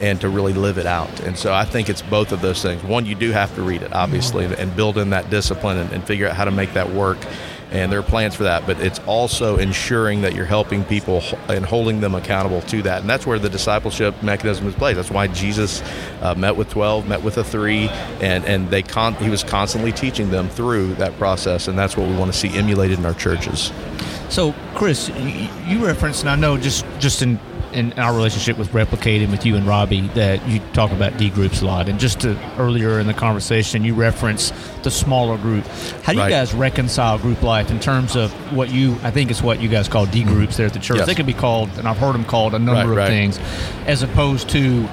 and 0.00 0.20
to 0.20 0.28
really 0.28 0.52
live 0.52 0.78
it 0.78 0.86
out. 0.86 1.20
And 1.20 1.36
so 1.36 1.52
I 1.52 1.64
think 1.64 1.88
it's 1.88 2.02
both 2.02 2.30
of 2.30 2.40
those 2.40 2.62
things. 2.62 2.82
One, 2.84 3.04
you 3.04 3.16
do 3.16 3.32
have 3.32 3.52
to 3.56 3.62
read 3.62 3.82
it, 3.82 3.92
obviously, 3.92 4.44
and 4.44 4.74
build 4.76 4.96
in 4.96 5.10
that 5.10 5.28
discipline 5.28 5.76
and, 5.76 5.92
and 5.92 6.04
figure 6.04 6.28
out 6.28 6.36
how 6.36 6.44
to 6.44 6.52
make 6.52 6.72
that 6.74 6.90
work 6.90 7.18
and 7.70 7.92
there 7.92 7.98
are 7.98 8.02
plans 8.04 8.34
for 8.34 8.44
that. 8.44 8.66
But 8.66 8.80
it's 8.80 8.98
also 9.00 9.56
ensuring 9.58 10.22
that 10.22 10.34
you're 10.34 10.44
helping 10.44 10.84
people 10.84 11.22
and 11.48 11.64
holding 11.64 12.00
them 12.00 12.14
accountable 12.14 12.62
to 12.62 12.82
that, 12.82 13.00
and 13.00 13.10
that's 13.10 13.26
where 13.26 13.38
the 13.38 13.48
discipleship 13.48 14.22
mechanism 14.22 14.66
is 14.66 14.74
played. 14.74 14.96
That's 14.96 15.10
why 15.10 15.26
Jesus 15.28 15.82
uh, 16.22 16.34
met 16.36 16.56
with 16.56 16.70
twelve, 16.70 17.08
met 17.08 17.22
with 17.22 17.38
a 17.38 17.44
three, 17.44 17.88
and 18.20 18.44
and 18.44 18.70
they 18.70 18.82
con- 18.82 19.14
he 19.16 19.30
was 19.30 19.44
constantly 19.44 19.92
teaching 19.92 20.30
them 20.30 20.48
through 20.48 20.94
that 20.94 21.16
process, 21.18 21.68
and 21.68 21.78
that's 21.78 21.96
what 21.96 22.08
we 22.08 22.16
want 22.16 22.32
to 22.32 22.38
see 22.38 22.56
emulated 22.56 22.98
in 22.98 23.06
our 23.06 23.14
churches. 23.14 23.72
So, 24.28 24.54
Chris, 24.74 25.08
you 25.66 25.84
referenced, 25.84 26.20
and 26.20 26.30
I 26.30 26.36
know 26.36 26.58
just 26.58 26.84
just 26.98 27.22
in 27.22 27.38
in 27.72 27.92
our 27.98 28.14
relationship 28.14 28.58
with 28.58 28.70
replicating 28.70 29.30
with 29.30 29.44
you 29.44 29.56
and 29.56 29.66
Robbie 29.66 30.02
that 30.08 30.46
you 30.48 30.60
talk 30.72 30.90
about 30.90 31.16
D 31.16 31.30
groups 31.30 31.62
a 31.62 31.66
lot. 31.66 31.88
And 31.88 31.98
just 31.98 32.20
to, 32.20 32.38
earlier 32.58 32.98
in 33.00 33.06
the 33.06 33.14
conversation, 33.14 33.84
you 33.84 33.94
referenced 33.94 34.54
the 34.82 34.90
smaller 34.90 35.36
group. 35.36 35.66
How 36.02 36.12
do 36.12 36.20
you 36.20 36.28
guys 36.28 36.54
reconcile 36.54 37.18
group 37.18 37.42
life 37.42 37.70
in 37.70 37.80
terms 37.80 38.16
of 38.16 38.32
what 38.54 38.70
you, 38.70 38.96
I 39.02 39.10
think 39.10 39.30
it's 39.30 39.42
what 39.42 39.60
you 39.60 39.68
guys 39.68 39.88
call 39.88 40.06
D 40.06 40.24
groups 40.24 40.52
mm-hmm. 40.52 40.56
there 40.56 40.66
at 40.66 40.72
the 40.72 40.78
church? 40.78 40.98
Yes. 40.98 41.06
They 41.06 41.14
can 41.14 41.26
be 41.26 41.34
called, 41.34 41.70
and 41.78 41.86
I've 41.86 41.98
heard 41.98 42.14
them 42.14 42.24
called 42.24 42.54
a 42.54 42.58
number 42.58 42.80
right, 42.80 42.90
of 42.90 42.96
right. 42.96 43.08
things, 43.08 43.38
as 43.86 44.02
opposed 44.02 44.48
to 44.50 44.88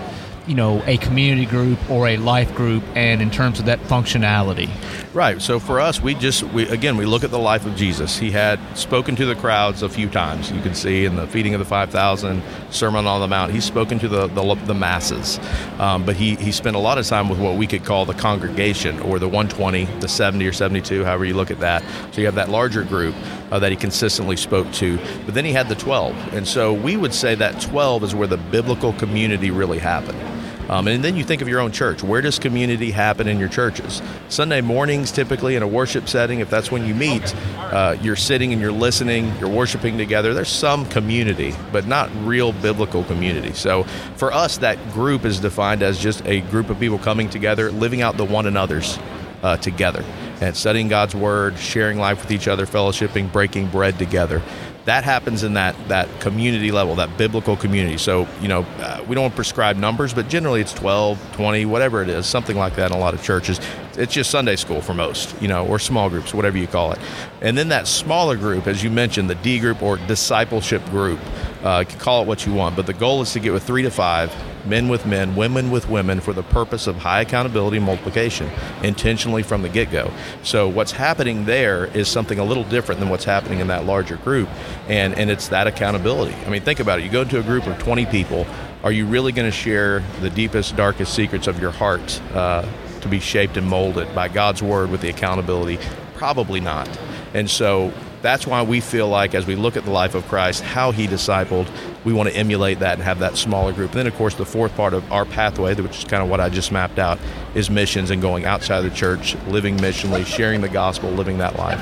you 0.48 0.56
know 0.56 0.82
a 0.86 0.98
community 0.98 1.46
group 1.46 1.90
or 1.90 2.08
a 2.08 2.18
life 2.18 2.54
group 2.56 2.84
and 2.96 3.22
in 3.22 3.32
terms 3.32 3.60
of 3.60 3.66
that 3.66 3.80
functionality? 3.82 4.70
Right. 5.14 5.42
So 5.42 5.60
for 5.60 5.80
us 5.80 6.02
we 6.02 6.14
just 6.14 6.44
we 6.44 6.68
again 6.68 6.98
we 6.98 7.06
look 7.06 7.24
at 7.24 7.32
the 7.32 7.40
life 7.40 7.66
of 7.66 7.76
jesus. 7.76 8.18
He 8.18 8.32
had 8.32 8.60
spoken 8.78 9.16
to 9.16 9.26
the 9.26 9.36
crowds 9.36 9.82
a 9.82 9.90
few 9.90 10.10
times. 10.10 10.52
You 10.52 10.62
can 10.62 10.76
see 10.76 11.06
in 11.06 11.16
the 11.16 11.28
feeding 11.28 11.54
of 11.54 11.60
the 11.60 11.66
5000 11.66 12.44
sermon 12.70 13.08
on 13.08 13.22
the 13.22 13.28
mount 13.28 13.52
he's 13.52 13.66
spoken 13.66 13.98
to 14.00 14.08
the 14.08 14.28
the, 14.28 14.56
the 14.66 14.74
masses. 14.74 15.40
Um, 15.80 16.06
but 16.06 16.16
he 16.16 16.36
he 16.36 16.52
spent 16.52 16.76
a 16.76 16.80
lot 16.80 16.98
of 16.98 17.06
time 17.08 17.30
with 17.30 17.40
what 17.40 17.56
we 17.56 17.66
could 17.66 17.86
call 17.86 18.06
the 18.06 18.14
congregation 18.14 19.00
or 19.00 19.20
the 19.20 19.28
120 19.28 19.86
the 20.00 20.08
70 20.08 20.46
or 20.46 20.54
72 20.54 21.04
however 21.04 21.26
you 21.26 21.34
look 21.34 21.52
at 21.52 21.60
that. 21.60 21.84
So 22.14 22.22
you 22.22 22.26
have 22.28 22.36
that 22.36 22.50
larger 22.50 22.84
group 22.84 23.16
uh, 23.52 23.60
that 23.60 23.72
he 23.72 23.78
consistently 23.78 24.36
spoke 24.36 24.72
to. 24.74 24.98
But 25.26 25.34
then 25.34 25.46
he 25.46 25.54
had 25.54 25.70
the 25.70 25.76
12 25.76 26.34
and 26.34 26.48
so 26.48 26.74
we 26.74 26.98
would 26.98 27.14
say 27.14 27.36
that 27.36 27.62
12 27.62 28.04
is 28.04 28.16
where 28.16 28.28
the 28.28 28.38
biblical 28.38 28.94
community 28.94 29.50
really 29.50 29.80
happened 29.80 30.35
um, 30.70 30.88
and 30.88 31.04
then 31.04 31.16
you 31.16 31.24
think 31.24 31.42
of 31.42 31.48
your 31.48 31.60
own 31.60 31.72
church. 31.72 32.04
Where 32.04 32.22
does 32.22 32.40
community 32.40 32.92
happen 32.92 33.28
in 33.28 33.40
your 33.40 33.50
churches? 33.50 34.02
Sunday 34.30 34.62
mornings, 34.62 35.12
typically 35.12 35.56
in 35.56 35.64
a 35.64 35.68
worship 35.68 36.10
setting, 36.10 36.40
if 36.40 36.50
that's 36.50 36.72
when 36.72 36.86
you 36.86 36.96
meet, 36.96 37.36
uh, 37.58 37.98
you're 38.02 38.16
sitting 38.16 38.54
and 38.54 38.62
you're 38.62 38.72
listening, 38.72 39.32
you're 39.40 39.50
worshiping 39.50 39.98
together. 39.98 40.34
There's 40.34 40.50
some 40.50 40.86
community, 40.88 41.54
but 41.72 41.88
not 41.88 42.10
real 42.24 42.52
biblical 42.52 43.04
community. 43.04 43.54
So 43.54 43.84
for 44.16 44.34
us, 44.34 44.58
that 44.60 44.78
group 44.92 45.26
is 45.26 45.40
defined 45.40 45.84
as 45.84 46.00
just 46.00 46.26
a 46.26 46.42
group 46.42 46.70
of 46.70 46.80
people 46.80 46.98
coming 46.98 47.30
together, 47.30 47.72
living 47.72 48.02
out 48.02 48.18
the 48.18 48.26
one 48.26 48.46
another's 48.46 48.98
uh, 49.44 49.58
together, 49.58 50.04
and 50.42 50.56
studying 50.56 50.88
God's 50.88 51.16
word, 51.16 51.58
sharing 51.60 52.00
life 52.00 52.22
with 52.22 52.32
each 52.32 52.48
other, 52.48 52.66
fellowshipping, 52.66 53.32
breaking 53.32 53.70
bread 53.70 54.00
together 54.00 54.42
that 54.86 55.04
happens 55.04 55.44
in 55.44 55.54
that 55.54 55.76
that 55.88 56.08
community 56.22 56.72
level 56.72 56.96
that 56.96 57.18
biblical 57.18 57.58
community. 57.58 57.98
So 57.98 58.28
you 58.42 58.48
know 58.48 58.62
uh, 58.80 59.04
we 59.08 59.16
don't 59.16 59.36
prescribe 59.36 59.78
numbers 59.78 60.14
but 60.14 60.30
generally 60.30 60.62
it's 60.62 60.74
12 60.74 61.20
20 61.34 61.66
whatever 61.66 62.02
it 62.02 62.10
is 62.10 62.26
something 62.26 62.56
like 62.56 62.76
that 62.76 62.92
in 62.92 62.98
a 62.98 63.00
lot 63.00 63.14
of 63.14 63.24
churches 63.24 63.60
it's 63.98 64.14
just 64.14 64.30
sunday 64.30 64.56
school 64.56 64.82
for 64.82 64.94
most 64.94 65.40
you 65.42 65.48
know 65.48 65.66
or 65.66 65.80
small 65.80 66.10
groups 66.10 66.34
whatever 66.34 66.58
you 66.58 66.68
call 66.68 66.92
it 66.92 67.00
and 67.42 67.58
then 67.58 67.70
that 67.70 67.88
smaller 67.88 68.36
group 68.36 68.68
as 68.68 68.84
you 68.84 68.90
mentioned 68.90 69.30
the 69.30 69.36
d 69.36 69.60
group 69.60 69.82
or 69.82 69.98
discipleship 69.98 70.84
group 70.86 71.20
uh, 71.64 71.84
call 72.00 72.22
it 72.22 72.28
what 72.28 72.46
you 72.46 72.54
want 72.54 72.76
but 72.76 72.86
the 72.86 72.94
goal 72.94 73.22
is 73.22 73.34
to 73.34 73.40
get 73.40 73.54
with 73.54 73.64
three 73.64 73.82
to 73.82 73.92
five 73.92 74.34
men 74.66 74.90
with 74.90 75.06
men, 75.06 75.36
women 75.36 75.72
with 75.72 75.90
women, 75.90 76.20
for 76.20 76.34
the 76.34 76.44
purpose 76.44 76.88
of 76.88 76.96
high 76.98 77.22
accountability 77.22 77.80
multiplication, 77.80 78.50
intentionally 78.84 79.44
from 79.44 79.62
the 79.62 79.70
get 79.70 79.92
go. 79.92 80.12
So, 80.44 80.68
what's 80.68 80.92
happening 80.92 81.46
there 81.46 81.86
is 81.86 82.08
something 82.08 82.40
a 82.40 82.44
little 82.44 82.64
different 82.64 83.00
than 83.00 83.10
what's 83.10 83.26
happening 83.26 83.60
in 83.60 83.68
that 83.68 83.86
larger 83.86 84.18
group, 84.18 84.50
and, 84.88 85.14
and 85.16 85.30
it's 85.30 85.50
that 85.50 85.68
accountability. 85.68 86.36
I 86.46 86.50
mean, 86.50 86.62
think 86.62 86.80
about 86.80 87.00
it. 87.00 87.06
You 87.06 87.12
go 87.12 87.22
into 87.22 87.40
a 87.40 87.44
group 87.44 87.68
of 87.68 87.78
20 87.80 88.06
people, 88.08 88.46
are 88.84 88.92
you 88.92 89.06
really 89.06 89.32
going 89.32 89.50
to 89.50 89.56
share 89.56 90.04
the 90.22 90.30
deepest, 90.30 90.76
darkest 90.76 91.14
secrets 91.14 91.48
of 91.48 91.60
your 91.60 91.72
heart 91.72 92.22
uh, 92.34 92.66
to 93.06 93.10
be 93.10 93.20
shaped 93.20 93.58
and 93.58 93.68
molded 93.68 94.14
by 94.14 94.28
God's 94.28 94.62
word 94.62 94.92
with 94.92 95.02
the 95.02 95.10
accountability? 95.10 95.80
Probably 96.16 96.60
not. 96.60 96.90
And 97.34 97.50
so, 97.50 97.94
that's 98.26 98.48
why 98.48 98.64
we 98.64 98.80
feel 98.82 99.08
like 99.08 99.36
as 99.36 99.46
we 99.46 99.56
look 99.56 99.78
at 99.78 99.86
the 99.86 99.92
life 99.92 100.16
of 100.16 100.28
Christ, 100.28 100.64
how 100.64 100.90
he 100.90 101.06
discipled, 101.06 101.70
we 102.04 102.12
want 102.12 102.28
to 102.28 102.36
emulate 102.36 102.80
that 102.80 102.96
and 102.96 103.04
have 103.04 103.20
that 103.20 103.38
smaller 103.38 103.72
group. 103.72 103.92
And 103.92 104.00
then, 104.00 104.08
of 104.08 104.16
course, 104.16 104.34
the 104.34 104.48
fourth 104.48 104.76
part 104.76 104.96
of 104.96 105.10
our 105.12 105.26
pathway, 105.26 105.76
which 105.76 106.00
is 106.00 106.04
kind 106.06 106.24
of 106.24 106.30
what 106.30 106.42
I 106.42 106.50
just 106.50 106.72
mapped 106.72 106.98
out, 106.98 107.20
is 107.54 107.70
missions 107.70 108.10
and 108.10 108.24
going 108.24 108.46
outside 108.46 108.82
the 108.82 108.90
church, 108.90 109.36
living 109.48 109.78
missionally, 109.78 110.26
sharing 110.26 110.62
the 110.62 110.70
gospel, 110.70 111.12
living 111.12 111.38
that 111.38 111.56
life. 111.58 111.80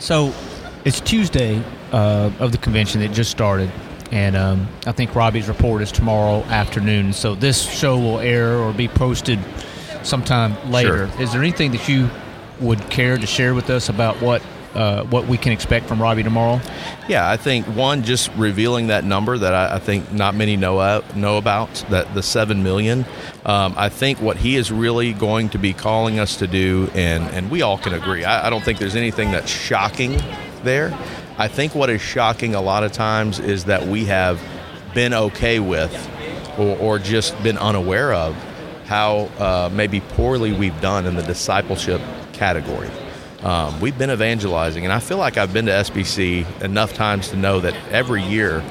So 0.00 0.34
it's 0.84 1.00
Tuesday 1.00 1.62
uh, 1.92 2.30
of 2.38 2.52
the 2.52 2.58
convention 2.58 3.00
that 3.00 3.12
just 3.12 3.30
started. 3.30 3.72
And 4.12 4.36
um, 4.36 4.68
I 4.86 4.92
think 4.92 5.14
Robbie's 5.14 5.48
report 5.48 5.80
is 5.80 5.90
tomorrow 5.90 6.42
afternoon. 6.44 7.14
So 7.14 7.34
this 7.34 7.62
show 7.62 7.98
will 7.98 8.18
air 8.18 8.54
or 8.58 8.74
be 8.74 8.86
posted 8.86 9.38
sometime 10.06 10.56
later. 10.70 11.08
Sure. 11.08 11.22
Is 11.22 11.32
there 11.32 11.42
anything 11.42 11.72
that 11.72 11.88
you 11.88 12.08
would 12.60 12.80
care 12.90 13.18
to 13.18 13.26
share 13.26 13.54
with 13.54 13.68
us 13.70 13.88
about 13.88 14.20
what 14.22 14.42
uh, 14.74 15.04
what 15.04 15.26
we 15.26 15.38
can 15.38 15.52
expect 15.52 15.86
from 15.86 16.02
Robbie 16.02 16.22
tomorrow? 16.22 16.60
Yeah, 17.08 17.28
I 17.28 17.38
think 17.38 17.66
one 17.66 18.02
just 18.02 18.30
revealing 18.36 18.88
that 18.88 19.04
number 19.04 19.38
that 19.38 19.54
I, 19.54 19.76
I 19.76 19.78
think 19.78 20.12
not 20.12 20.34
many 20.34 20.56
know 20.56 20.78
uh, 20.78 21.02
know 21.14 21.38
about 21.38 21.72
that 21.90 22.12
the 22.14 22.22
seven 22.22 22.62
million. 22.62 23.06
Um, 23.46 23.74
I 23.76 23.88
think 23.88 24.20
what 24.20 24.36
he 24.36 24.56
is 24.56 24.70
really 24.70 25.14
going 25.14 25.48
to 25.50 25.58
be 25.58 25.72
calling 25.72 26.18
us 26.18 26.36
to 26.36 26.46
do, 26.46 26.90
and 26.94 27.24
and 27.30 27.50
we 27.50 27.62
all 27.62 27.78
can 27.78 27.94
agree. 27.94 28.24
I, 28.24 28.46
I 28.46 28.50
don't 28.50 28.62
think 28.62 28.78
there's 28.78 28.96
anything 28.96 29.30
that's 29.30 29.50
shocking 29.50 30.20
there. 30.62 30.96
I 31.38 31.48
think 31.48 31.74
what 31.74 31.90
is 31.90 32.00
shocking 32.00 32.54
a 32.54 32.60
lot 32.60 32.82
of 32.84 32.92
times 32.92 33.38
is 33.38 33.64
that 33.64 33.86
we 33.86 34.06
have 34.06 34.42
been 34.94 35.12
okay 35.12 35.60
with, 35.60 35.94
or, 36.58 36.76
or 36.78 36.98
just 36.98 37.40
been 37.42 37.58
unaware 37.58 38.12
of, 38.14 38.34
how 38.86 39.28
uh, 39.38 39.70
maybe 39.72 40.00
poorly 40.00 40.52
we've 40.52 40.80
done 40.80 41.06
in 41.06 41.16
the 41.16 41.22
discipleship 41.22 42.00
category. 42.32 42.88
Um, 43.42 43.80
we've 43.80 43.98
been 43.98 44.10
evangelizing, 44.10 44.84
and 44.84 44.92
I 44.92 45.00
feel 45.00 45.18
like 45.18 45.36
I've 45.36 45.52
been 45.52 45.66
to 45.66 45.72
SBC 45.72 46.62
enough 46.62 46.94
times 46.94 47.28
to 47.28 47.36
know 47.36 47.60
that 47.60 47.74
every 47.90 48.22
year, 48.22 48.64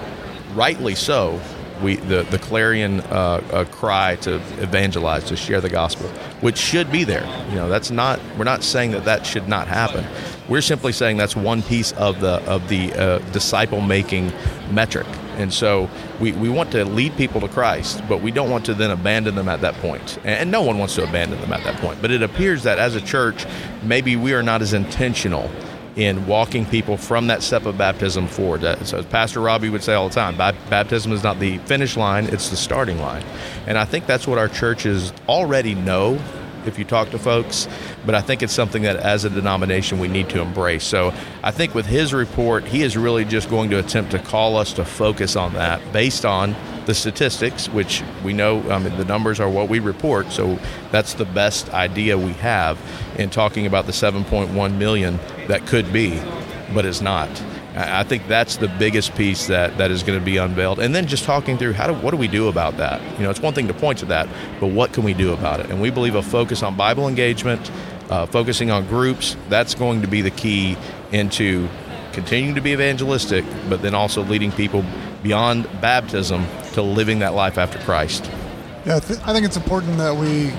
rightly 0.54 0.96
so, 0.96 1.40
we 1.82 1.98
the 1.98 2.24
the 2.24 2.40
clarion 2.40 3.02
uh, 3.02 3.42
uh, 3.52 3.66
cry 3.66 4.16
to 4.18 4.36
evangelize, 4.62 5.26
to 5.26 5.36
share 5.36 5.62
the 5.62 5.70
gospel, 5.70 6.08
which 6.42 6.58
should 6.58 6.92
be 6.92 7.04
there. 7.04 7.26
You 7.50 7.56
know, 7.56 7.70
that's 7.70 7.92
not 7.92 8.20
we're 8.38 8.46
not 8.46 8.64
saying 8.64 8.92
that 8.92 9.06
that 9.06 9.26
should 9.26 9.48
not 9.48 9.68
happen. 9.68 10.06
We're 10.48 10.62
simply 10.62 10.94
saying 10.94 11.18
that's 11.18 11.36
one 11.36 11.62
piece 11.62 11.92
of 11.94 12.22
the 12.22 12.42
of 12.50 12.68
the 12.70 12.94
uh, 12.94 13.20
disciple 13.32 13.82
making 13.82 14.32
metric. 14.72 15.08
And 15.38 15.54
so 15.54 15.90
we, 16.20 16.32
we 16.34 16.50
want 16.50 16.72
to 16.72 16.86
lead 16.86 17.16
people 17.18 17.42
to 17.42 17.48
Christ, 17.48 18.02
but 18.08 18.22
we 18.22 18.32
don't 18.32 18.50
want 18.50 18.66
to 18.66 18.74
then 18.74 18.92
abandon 18.92 19.36
them 19.36 19.50
at 19.50 19.62
that 19.62 19.76
point. 19.76 20.18
And, 20.24 20.52
no 20.52 20.62
one 20.62 20.78
wants 20.78 20.96
to 20.96 21.04
abandon 21.04 21.42
them 21.42 21.52
at 21.54 21.64
that 21.64 21.82
point. 21.82 22.02
But 22.02 22.12
it 22.12 22.22
appears 22.22 22.64
that 22.64 22.80
as 22.80 22.96
a 22.96 23.02
church, 23.02 23.46
maybe 23.84 24.16
we 24.16 24.34
are 24.34 24.44
not 24.44 24.62
as 24.62 24.74
intentional 24.74 25.50
in 25.96 26.28
walking 26.28 26.66
people 26.66 26.98
from 26.98 27.28
that 27.28 27.42
step 27.42 27.66
of 27.66 27.78
baptism 27.78 28.28
forward. 28.28 28.64
Uh, 28.64 28.84
so, 28.84 28.98
as 28.98 29.06
Pastor 29.06 29.40
Robbie 29.40 29.70
would 29.70 29.84
say 29.84 29.94
all 29.94 30.10
the 30.10 30.16
time, 30.16 30.38
baptism 30.38 31.12
is 31.12 31.24
not 31.24 31.40
the 31.40 31.58
finish 31.60 31.96
line, 31.96 32.26
it's 32.26 32.50
the 32.50 32.58
starting 32.58 33.00
line. 33.00 33.24
And 33.66 33.78
I 33.78 33.86
think 33.86 34.06
that's 34.06 34.28
what 34.28 34.38
our 34.38 34.50
churches 34.50 35.14
already 35.28 35.74
know 35.74 36.20
if 36.68 36.80
you 36.80 36.86
talk 36.86 37.10
to 37.12 37.20
folks, 37.20 37.68
but 38.06 38.16
I 38.16 38.22
think 38.22 38.44
it's 38.44 38.54
something 38.54 38.84
that 38.84 38.98
as 38.98 39.26
a 39.26 39.30
denomination 39.30 40.00
we 40.00 40.08
need 40.08 40.30
to 40.30 40.42
embrace. 40.42 40.84
So, 40.84 41.14
I 41.44 41.52
think 41.52 41.76
with 41.76 41.86
his 41.86 42.14
report, 42.14 42.66
he 42.66 42.82
is 42.82 42.98
really 42.98 43.26
just 43.26 43.50
going 43.50 43.70
to 43.70 43.80
attempt 43.80 44.12
to 44.12 44.20
call 44.20 44.58
us 44.58 44.74
to 44.74 44.86
focus 44.86 45.36
on 45.36 45.54
that 45.54 45.82
based 45.94 46.26
on 46.26 46.56
the 46.86 46.94
statistics, 46.94 47.68
which 47.70 48.04
we 48.24 48.34
know 48.34 48.62
I 48.70 48.80
mean, 48.80 48.96
the 48.98 49.06
numbers 49.06 49.40
are 49.40 49.50
what 49.50 49.70
we 49.70 49.80
report, 49.80 50.32
so 50.32 50.60
that's 50.92 51.14
the 51.14 51.26
best 51.26 51.70
idea 51.70 52.18
we 52.18 52.34
have 52.34 52.80
in 53.18 53.30
talking 53.30 53.66
about 53.66 53.86
the 53.86 53.92
7.1 53.92 54.78
million 54.78 55.20
that 55.48 55.66
could 55.68 55.92
be, 55.92 56.22
but 56.74 56.86
is 56.86 57.02
not. 57.02 57.30
I 57.76 58.04
think 58.04 58.28
that's 58.28 58.56
the 58.56 58.70
biggest 58.70 59.16
piece 59.16 59.48
that, 59.48 59.78
that 59.78 59.92
is 59.92 60.02
going 60.02 60.18
to 60.18 60.24
be 60.24 60.38
unveiled, 60.38 60.80
and 60.80 60.96
then 60.96 61.08
just 61.08 61.26
talking 61.26 61.58
through 61.58 61.74
how 61.74 61.88
do 61.88 61.94
what 61.94 62.12
do 62.12 62.18
we 62.18 62.30
do 62.30 62.48
about 62.48 62.78
that? 62.78 63.02
You 63.18 63.24
know, 63.24 63.30
it's 63.30 63.42
one 63.42 63.54
thing 63.54 63.68
to 63.68 63.74
point 63.74 64.00
to 64.00 64.06
that, 64.06 64.30
but 64.60 64.68
what 64.68 64.94
can 64.94 65.04
we 65.04 65.14
do 65.14 65.34
about 65.34 65.60
it? 65.60 65.70
And 65.70 65.82
we 65.82 65.90
believe 65.90 66.16
a 66.16 66.24
focus 66.24 66.64
on 66.64 66.78
Bible 66.78 67.08
engagement, 67.08 67.70
uh, 68.10 68.26
focusing 68.28 68.72
on 68.72 68.86
groups, 68.88 69.36
that's 69.50 69.76
going 69.76 70.02
to 70.04 70.08
be 70.08 70.22
the 70.22 70.32
key 70.32 70.78
into 71.12 71.68
continuing 72.14 72.56
to 72.56 72.62
be 72.62 72.72
evangelistic, 72.72 73.44
but 73.68 73.82
then 73.82 73.94
also 73.94 74.24
leading 74.24 74.52
people 74.54 74.86
beyond 75.22 75.68
baptism 75.82 76.46
to 76.74 76.82
living 76.82 77.20
that 77.20 77.34
life 77.34 77.58
after 77.58 77.78
Christ. 77.80 78.30
Yeah, 78.86 79.00
th- 79.00 79.20
I 79.26 79.34
think 79.34 79.46
it's 79.46 79.58
important 79.58 79.98
that 79.98 80.16
we 80.16 80.54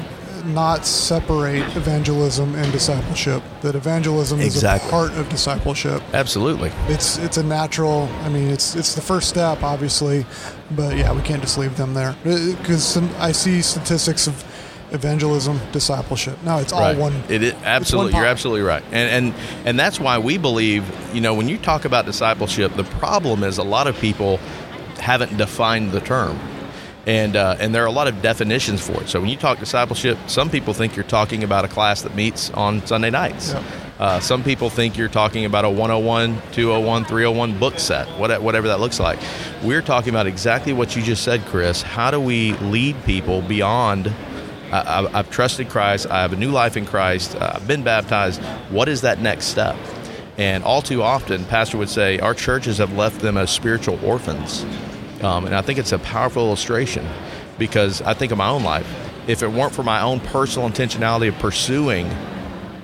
not 0.47 0.87
separate 0.87 1.63
evangelism 1.77 2.55
and 2.55 2.71
discipleship. 2.73 3.43
That 3.63 3.75
evangelism 3.75 4.41
Exactly. 4.41 4.87
is 4.87 4.89
a 4.89 4.91
part 4.91 5.13
of 5.19 5.29
discipleship. 5.29 6.03
Absolutely. 6.15 6.73
It's 6.89 7.19
it's 7.19 7.37
a 7.37 7.43
natural. 7.43 8.09
I 8.23 8.29
mean, 8.29 8.49
it's 8.49 8.75
it's 8.77 8.95
the 8.95 9.01
first 9.03 9.29
step, 9.29 9.63
obviously, 9.63 10.25
but 10.71 10.97
yeah, 10.97 11.13
we 11.13 11.23
can't 11.23 11.41
just 11.43 11.59
leave 11.59 11.77
them 11.77 11.95
there 11.95 12.11
uh, 12.25 12.55
because 12.61 12.97
I 13.19 13.33
see 13.33 13.63
statistics 13.63 14.27
of 14.27 14.45
evangelism, 14.93 15.61
discipleship. 15.73 16.39
No, 16.45 16.59
it's 16.59 16.73
all 16.73 16.81
Right. 16.81 16.97
one. 16.97 17.13
It 17.29 17.43
is 17.43 17.55
absolutely. 17.65 18.15
You're 18.15 18.27
absolutely 18.27 18.63
right, 18.63 18.85
and 18.93 19.27
and 19.27 19.35
and 19.67 19.79
that's 19.79 19.99
why 20.01 20.19
we 20.19 20.39
believe. 20.39 20.85
You 21.15 21.21
know, 21.21 21.35
when 21.35 21.49
you 21.49 21.59
talk 21.59 21.85
about 21.85 22.07
discipleship, 22.07 22.75
the 22.77 22.85
problem 22.85 23.43
is 23.43 23.59
a 23.59 23.65
lot 23.65 23.87
of 23.87 23.99
people 23.99 24.39
haven't 25.01 25.37
defined 25.37 25.93
the 25.93 26.01
term, 26.01 26.39
and 27.07 27.37
uh, 27.37 27.57
and 27.61 27.75
there 27.75 27.85
are 27.85 27.87
a 27.87 27.93
lot 27.93 28.09
of 28.09 28.21
definitions 28.21 28.85
for 28.85 29.01
it. 29.03 29.09
So 29.09 29.21
when 29.21 29.31
you 29.31 29.37
talk 29.37 29.59
discipleship, 29.59 30.19
some 30.27 30.51
people 30.51 30.75
think 30.75 30.97
you're 30.97 31.05
talking 31.05 31.45
about 31.45 31.65
a 31.65 31.69
class 31.69 32.03
that 32.03 32.15
meets 32.15 32.51
on 32.51 32.85
Sunday 32.87 33.11
nights. 33.11 33.53
Yep. 33.53 33.65
Uh, 33.99 34.21
some 34.21 34.43
people 34.43 34.69
think 34.69 34.99
you're 34.99 35.09
talking 35.09 35.47
about 35.47 35.65
a 35.65 35.71
101, 35.71 36.43
201, 36.53 37.05
301 37.07 37.59
book 37.59 37.79
set, 37.79 38.07
whatever 38.19 38.69
that 38.69 38.79
looks 38.79 39.01
like. 39.01 39.19
We're 39.63 39.81
talking 39.81 40.11
about 40.11 40.27
exactly 40.27 40.75
what 40.75 40.95
you 40.95 41.03
just 41.03 41.25
said, 41.25 41.43
Chris. 41.47 41.81
How 41.81 42.11
do 42.11 42.21
we 42.21 42.53
lead 42.55 43.03
people 43.05 43.41
beyond 43.41 44.13
I've 44.73 45.31
trusted 45.31 45.69
Christ. 45.69 46.09
I 46.11 46.23
have 46.23 46.33
a 46.33 46.37
new 46.37 46.51
life 46.51 46.77
in 46.77 46.87
Christ. 46.87 47.37
Uh, 47.37 47.53
I've 47.55 47.69
been 47.69 47.85
baptized. 47.85 48.43
What 48.69 48.89
is 48.89 49.03
that 49.03 49.21
next 49.21 49.47
step? 49.47 49.77
And 50.39 50.65
all 50.65 50.83
too 50.83 51.03
often, 51.03 51.45
Pastor 51.45 51.79
would 51.79 51.89
say, 51.89 52.19
our 52.19 52.35
churches 52.35 52.79
have 52.79 52.93
left 52.93 53.21
them 53.21 53.37
as 53.37 53.51
spiritual 53.51 54.05
orphans. 54.05 54.67
Um, 55.23 55.47
and 55.47 55.55
I 55.55 55.63
think 55.63 55.79
it's 55.79 55.93
a 55.93 55.99
powerful 55.99 56.47
illustration 56.47 57.07
because 57.59 58.03
I 58.03 58.15
think 58.15 58.33
of 58.33 58.39
my 58.39 58.49
own 58.49 58.63
life. 58.63 58.87
If 59.27 59.43
it 59.43 59.49
weren't 59.49 59.75
for 59.75 59.83
my 59.83 60.03
own 60.03 60.21
personal 60.21 60.69
intentionality 60.69 61.29
of 61.29 61.39
pursuing 61.39 62.11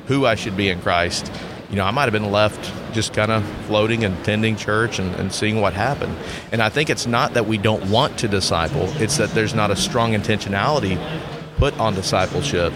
who 0.07 0.27
I 0.27 0.35
should 0.35 0.57
be 0.57 0.69
in 0.69 0.81
Christ, 0.81 1.31
you 1.71 1.77
know, 1.77 1.85
I 1.85 1.91
might 1.91 2.03
have 2.03 2.12
been 2.12 2.31
left 2.31 2.73
just 2.93 3.15
kind 3.15 3.31
of 3.31 3.45
floating 3.67 4.05
and 4.05 4.19
attending 4.19 4.57
church 4.57 4.99
and, 4.99 5.15
and 5.15 5.33
seeing 5.33 5.61
what 5.61 5.73
happened. 5.73 6.17
And 6.53 6.62
I 6.62 6.69
think 6.69 6.91
it's 6.91 7.07
not 7.07 7.35
that 7.35 7.47
we 7.47 7.59
don't 7.59 7.91
want 7.91 8.19
to 8.19 8.29
disciple, 8.29 8.85
it's 9.01 9.17
that 9.17 9.31
there's 9.31 9.55
not 9.55 9.71
a 9.71 9.77
strong 9.77 10.12
intentionality 10.12 10.99
put 11.57 11.79
on 11.79 11.95
discipleship 11.95 12.73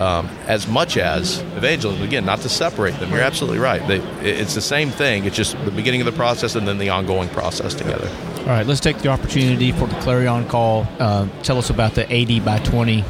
um, 0.00 0.26
as 0.46 0.68
much 0.68 0.96
as 0.96 1.40
evangelism. 1.56 2.02
Again, 2.02 2.24
not 2.24 2.40
to 2.40 2.48
separate 2.48 2.98
them. 3.00 3.10
You're 3.10 3.20
absolutely 3.20 3.58
right. 3.58 3.86
They, 3.86 3.98
it's 4.22 4.54
the 4.54 4.60
same 4.60 4.90
thing. 4.90 5.24
It's 5.24 5.36
just 5.36 5.62
the 5.64 5.70
beginning 5.70 6.00
of 6.00 6.06
the 6.06 6.12
process 6.12 6.54
and 6.54 6.66
then 6.66 6.78
the 6.78 6.90
ongoing 6.90 7.28
process 7.30 7.74
together. 7.74 8.08
All 8.48 8.54
right, 8.54 8.66
let's 8.66 8.80
take 8.80 8.96
the 9.00 9.10
opportunity 9.10 9.72
for 9.72 9.86
the 9.86 9.94
Clarion 10.00 10.48
call. 10.48 10.86
Uh, 10.98 11.28
tell 11.42 11.58
us 11.58 11.68
about 11.68 11.94
the 11.94 12.10
80 12.10 12.40
by 12.40 12.58
20 12.60 13.04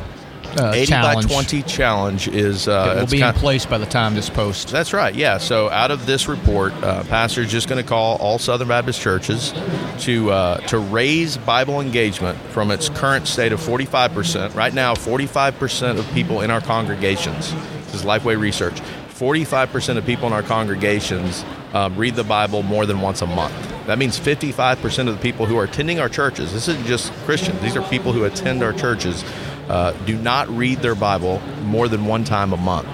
uh, 0.57 0.73
80 0.75 0.87
challenge. 0.87 1.29
by 1.29 1.33
20 1.33 1.63
challenge 1.63 2.27
is 2.27 2.67
uh, 2.67 2.95
It 2.97 3.01
will 3.01 3.07
be 3.07 3.23
in 3.23 3.33
place 3.35 3.65
by 3.65 3.79
the 3.79 3.87
time 3.87 4.17
this 4.17 4.29
post. 4.29 4.71
That's 4.71 4.93
right. 4.93 5.15
Yeah. 5.15 5.39
So 5.39 5.71
out 5.71 5.93
of 5.93 6.07
this 6.07 6.27
report, 6.27 6.73
uh, 6.83 7.05
pastor 7.05 7.43
is 7.43 7.53
just 7.53 7.69
going 7.69 7.81
to 7.81 7.89
call 7.89 8.17
all 8.17 8.41
Southern 8.41 8.67
Baptist 8.67 9.01
churches 9.01 9.55
to 10.01 10.29
uh, 10.33 10.57
to 10.67 10.79
raise 10.81 11.37
Bible 11.37 11.81
engagement 11.81 12.37
from 12.51 12.73
its 12.73 12.89
current 12.89 13.29
state 13.29 13.53
of 13.53 13.63
45 13.63 14.13
percent. 14.13 14.55
Right 14.57 14.75
now, 14.75 14.97
45 14.97 15.57
percent 15.57 16.01
of 16.01 16.13
people 16.15 16.41
in 16.41 16.51
our 16.51 16.61
congregations. 16.61 17.55
This 17.85 17.95
is 17.95 18.03
Lifeway 18.03 18.37
research. 18.37 18.81
45 19.11 19.71
percent 19.71 19.99
of 20.01 20.05
people 20.05 20.27
in 20.27 20.33
our 20.33 20.43
congregations 20.43 21.45
um, 21.75 21.97
read 21.97 22.17
the 22.17 22.25
Bible 22.25 22.65
more 22.65 22.87
than 22.87 23.01
once 23.01 23.23
a 23.23 23.27
month. 23.27 23.68
That 23.89 23.97
means 23.97 24.19
55 24.19 24.83
percent 24.83 25.09
of 25.09 25.17
the 25.17 25.23
people 25.23 25.47
who 25.47 25.57
are 25.57 25.65
attending 25.65 25.99
our 25.99 26.11
churches. 26.11 26.53
This 26.53 26.69
isn't 26.69 26.87
just 26.87 27.11
Christians. 27.25 27.59
These 27.63 27.75
are 27.75 27.89
people 27.89 28.13
who 28.13 28.25
attend 28.25 28.63
our 28.63 28.75
churches. 28.75 29.25
Uh, 29.67 29.93
do 30.05 30.15
not 30.19 30.47
read 30.51 30.81
their 30.81 30.95
Bible 30.95 31.41
more 31.63 31.89
than 31.89 32.05
one 32.05 32.23
time 32.23 32.53
a 32.53 32.59
month. 32.59 32.87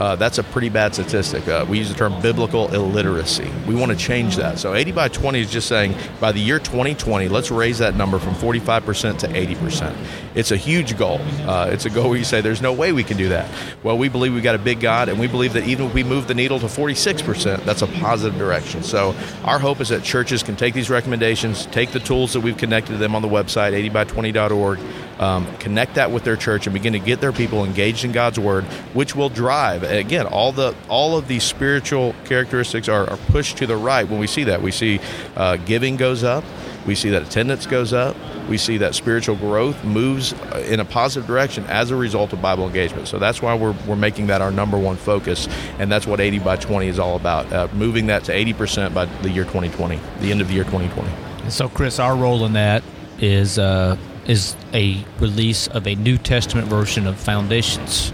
Uh, 0.00 0.16
that's 0.16 0.38
a 0.38 0.42
pretty 0.42 0.70
bad 0.70 0.94
statistic. 0.94 1.46
Uh, 1.46 1.66
we 1.68 1.76
use 1.76 1.90
the 1.90 1.94
term 1.94 2.18
biblical 2.22 2.72
illiteracy. 2.74 3.50
We 3.68 3.74
want 3.74 3.92
to 3.92 3.98
change 3.98 4.36
that. 4.36 4.58
So 4.58 4.72
80 4.72 4.92
by 4.92 5.08
20 5.08 5.38
is 5.38 5.50
just 5.50 5.68
saying 5.68 5.94
by 6.18 6.32
the 6.32 6.40
year 6.40 6.58
2020, 6.58 7.28
let's 7.28 7.50
raise 7.50 7.78
that 7.78 7.94
number 7.94 8.18
from 8.18 8.34
45% 8.34 9.18
to 9.18 9.28
80%. 9.28 9.94
It's 10.34 10.52
a 10.52 10.56
huge 10.56 10.96
goal. 10.96 11.20
Uh, 11.46 11.68
it's 11.70 11.84
a 11.84 11.90
goal 11.90 12.08
where 12.08 12.18
you 12.18 12.24
say 12.24 12.40
there's 12.40 12.62
no 12.62 12.72
way 12.72 12.92
we 12.92 13.04
can 13.04 13.18
do 13.18 13.28
that. 13.28 13.50
Well, 13.82 13.98
we 13.98 14.08
believe 14.08 14.32
we've 14.32 14.42
got 14.42 14.54
a 14.54 14.58
big 14.58 14.80
God, 14.80 15.10
and 15.10 15.20
we 15.20 15.26
believe 15.26 15.52
that 15.52 15.64
even 15.64 15.86
if 15.86 15.94
we 15.94 16.02
move 16.02 16.28
the 16.28 16.34
needle 16.34 16.58
to 16.60 16.66
46%, 16.66 17.64
that's 17.64 17.82
a 17.82 17.86
positive 17.86 18.38
direction. 18.38 18.82
So 18.82 19.14
our 19.44 19.58
hope 19.58 19.82
is 19.82 19.90
that 19.90 20.02
churches 20.02 20.42
can 20.42 20.56
take 20.56 20.72
these 20.72 20.88
recommendations, 20.88 21.66
take 21.66 21.90
the 21.90 22.00
tools 22.00 22.32
that 22.32 22.40
we've 22.40 22.56
connected 22.56 22.92
to 22.92 22.98
them 22.98 23.14
on 23.14 23.20
the 23.20 23.28
website, 23.28 23.72
80by20.org, 23.90 24.78
um, 25.20 25.46
connect 25.58 25.96
that 25.96 26.10
with 26.10 26.24
their 26.24 26.36
church 26.36 26.66
and 26.66 26.72
begin 26.72 26.94
to 26.94 26.98
get 26.98 27.20
their 27.20 27.32
people 27.32 27.64
engaged 27.64 28.06
in 28.06 28.12
God's 28.12 28.40
word, 28.40 28.64
which 28.94 29.14
will 29.14 29.28
drive 29.28 29.84
again, 29.90 30.26
all 30.26 30.52
the 30.52 30.74
all 30.88 31.16
of 31.16 31.28
these 31.28 31.44
spiritual 31.44 32.14
characteristics 32.24 32.88
are, 32.88 33.08
are 33.08 33.16
pushed 33.16 33.58
to 33.58 33.66
the 33.66 33.76
right 33.76 34.08
when 34.08 34.18
we 34.18 34.26
see 34.26 34.44
that. 34.44 34.62
We 34.62 34.70
see 34.70 35.00
uh, 35.36 35.56
giving 35.56 35.96
goes 35.96 36.24
up. 36.24 36.44
We 36.86 36.94
see 36.94 37.10
that 37.10 37.22
attendance 37.22 37.66
goes 37.66 37.92
up. 37.92 38.16
We 38.48 38.56
see 38.56 38.78
that 38.78 38.94
spiritual 38.94 39.36
growth 39.36 39.84
moves 39.84 40.32
uh, 40.32 40.64
in 40.68 40.80
a 40.80 40.84
positive 40.84 41.26
direction 41.26 41.64
as 41.66 41.90
a 41.90 41.96
result 41.96 42.32
of 42.32 42.40
Bible 42.40 42.66
engagement. 42.66 43.06
So 43.06 43.18
that's 43.18 43.42
why 43.42 43.54
we're, 43.54 43.74
we're 43.86 43.96
making 43.96 44.28
that 44.28 44.40
our 44.40 44.50
number 44.50 44.78
one 44.78 44.96
focus, 44.96 45.46
and 45.78 45.92
that's 45.92 46.06
what 46.06 46.20
80 46.20 46.38
by 46.38 46.56
20 46.56 46.88
is 46.88 46.98
all 46.98 47.16
about. 47.16 47.52
Uh, 47.52 47.68
moving 47.74 48.06
that 48.06 48.24
to 48.24 48.32
80% 48.32 48.94
by 48.94 49.04
the 49.04 49.30
year 49.30 49.44
2020, 49.44 50.00
the 50.20 50.30
end 50.30 50.40
of 50.40 50.48
the 50.48 50.54
year 50.54 50.64
2020. 50.64 51.08
And 51.42 51.52
so, 51.52 51.68
Chris, 51.68 51.98
our 51.98 52.16
role 52.16 52.44
in 52.44 52.54
that 52.54 52.82
is 53.18 53.58
uh, 53.58 53.96
is 54.26 54.56
a 54.72 55.04
release 55.18 55.68
of 55.68 55.86
a 55.86 55.94
New 55.96 56.16
Testament 56.16 56.68
version 56.68 57.06
of 57.06 57.18
Foundations. 57.18 58.12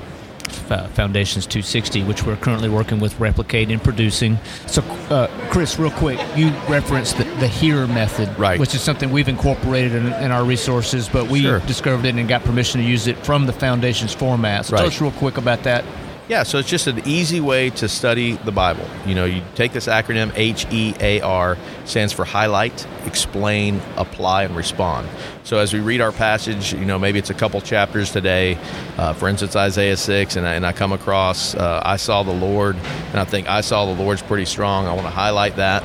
Foundations 0.53 1.47
260, 1.47 2.03
which 2.05 2.25
we're 2.25 2.37
currently 2.37 2.69
working 2.69 2.99
with 3.01 3.19
Replicate 3.21 3.71
and 3.71 3.83
producing. 3.83 4.39
So, 4.67 4.83
uh, 5.11 5.29
Chris, 5.51 5.79
real 5.79 5.91
quick, 5.91 6.19
you 6.37 6.49
referenced 6.69 7.19
the, 7.19 7.25
the 7.41 7.49
HEAR 7.49 7.87
method, 7.87 8.29
Right. 8.39 8.59
which 8.59 8.75
is 8.75 8.81
something 8.83 9.11
we've 9.11 9.29
incorporated 9.29 9.93
in, 9.95 10.13
in 10.15 10.31
our 10.31 10.45
resources, 10.45 11.09
but 11.09 11.29
we 11.29 11.43
Sure. 11.43 11.61
discovered 11.61 12.05
it 12.07 12.15
and 12.15 12.29
got 12.29 12.45
permission 12.45 12.81
to 12.81 12.87
use 12.87 13.07
it 13.07 13.17
from 13.25 13.47
the 13.47 13.53
Foundations 13.53 14.15
format. 14.15 14.67
So, 14.67 14.77
tell 14.77 14.87
us 14.87 15.01
real 15.01 15.11
quick 15.13 15.37
about 15.39 15.63
that. 15.65 15.85
Yeah, 16.29 16.43
so 16.43 16.59
it's 16.59 16.69
just 16.69 16.89
an 16.89 17.07
easy 17.07 17.39
way 17.39 17.71
to 17.71 17.89
study 17.89 18.33
the 18.33 18.51
Bible. 18.51 18.85
You 19.07 19.15
know, 19.15 19.27
you 19.27 19.45
take 19.55 19.73
this 19.73 19.87
acronym 19.87 20.33
H 20.35 20.67
E 20.73 20.93
A 20.99 21.21
R, 21.21 21.57
stands 21.85 22.13
for 22.13 22.25
highlight, 22.25 22.85
explain, 23.07 23.81
apply, 23.97 24.43
and 24.43 24.57
respond. 24.57 25.09
So 25.45 25.59
as 25.59 25.73
we 25.73 25.79
read 25.79 26.01
our 26.01 26.11
passage, 26.11 26.73
you 26.73 26.85
know, 26.85 26.99
maybe 26.99 27.21
it's 27.21 27.31
a 27.31 27.35
couple 27.35 27.61
chapters 27.61 28.11
today, 28.11 28.59
uh, 28.99 29.13
for 29.13 29.29
instance, 29.29 29.55
Isaiah 29.55 29.97
6, 29.97 30.35
and 30.35 30.49
I, 30.49 30.55
and 30.55 30.67
I 30.67 30.73
come 30.73 30.91
across, 30.91 31.55
uh, 31.55 31.81
I 31.85 31.97
saw 31.97 32.25
the 32.25 32.35
Lord, 32.35 32.75
and 32.75 33.21
I 33.21 33.25
think 33.25 33.49
I 33.49 33.61
saw 33.61 33.87
the 33.87 34.03
Lord's 34.03 34.23
pretty 34.23 34.47
strong. 34.47 34.87
I 34.87 34.95
want 34.95 35.07
to 35.07 35.13
highlight 35.13 35.55
that, 35.57 35.85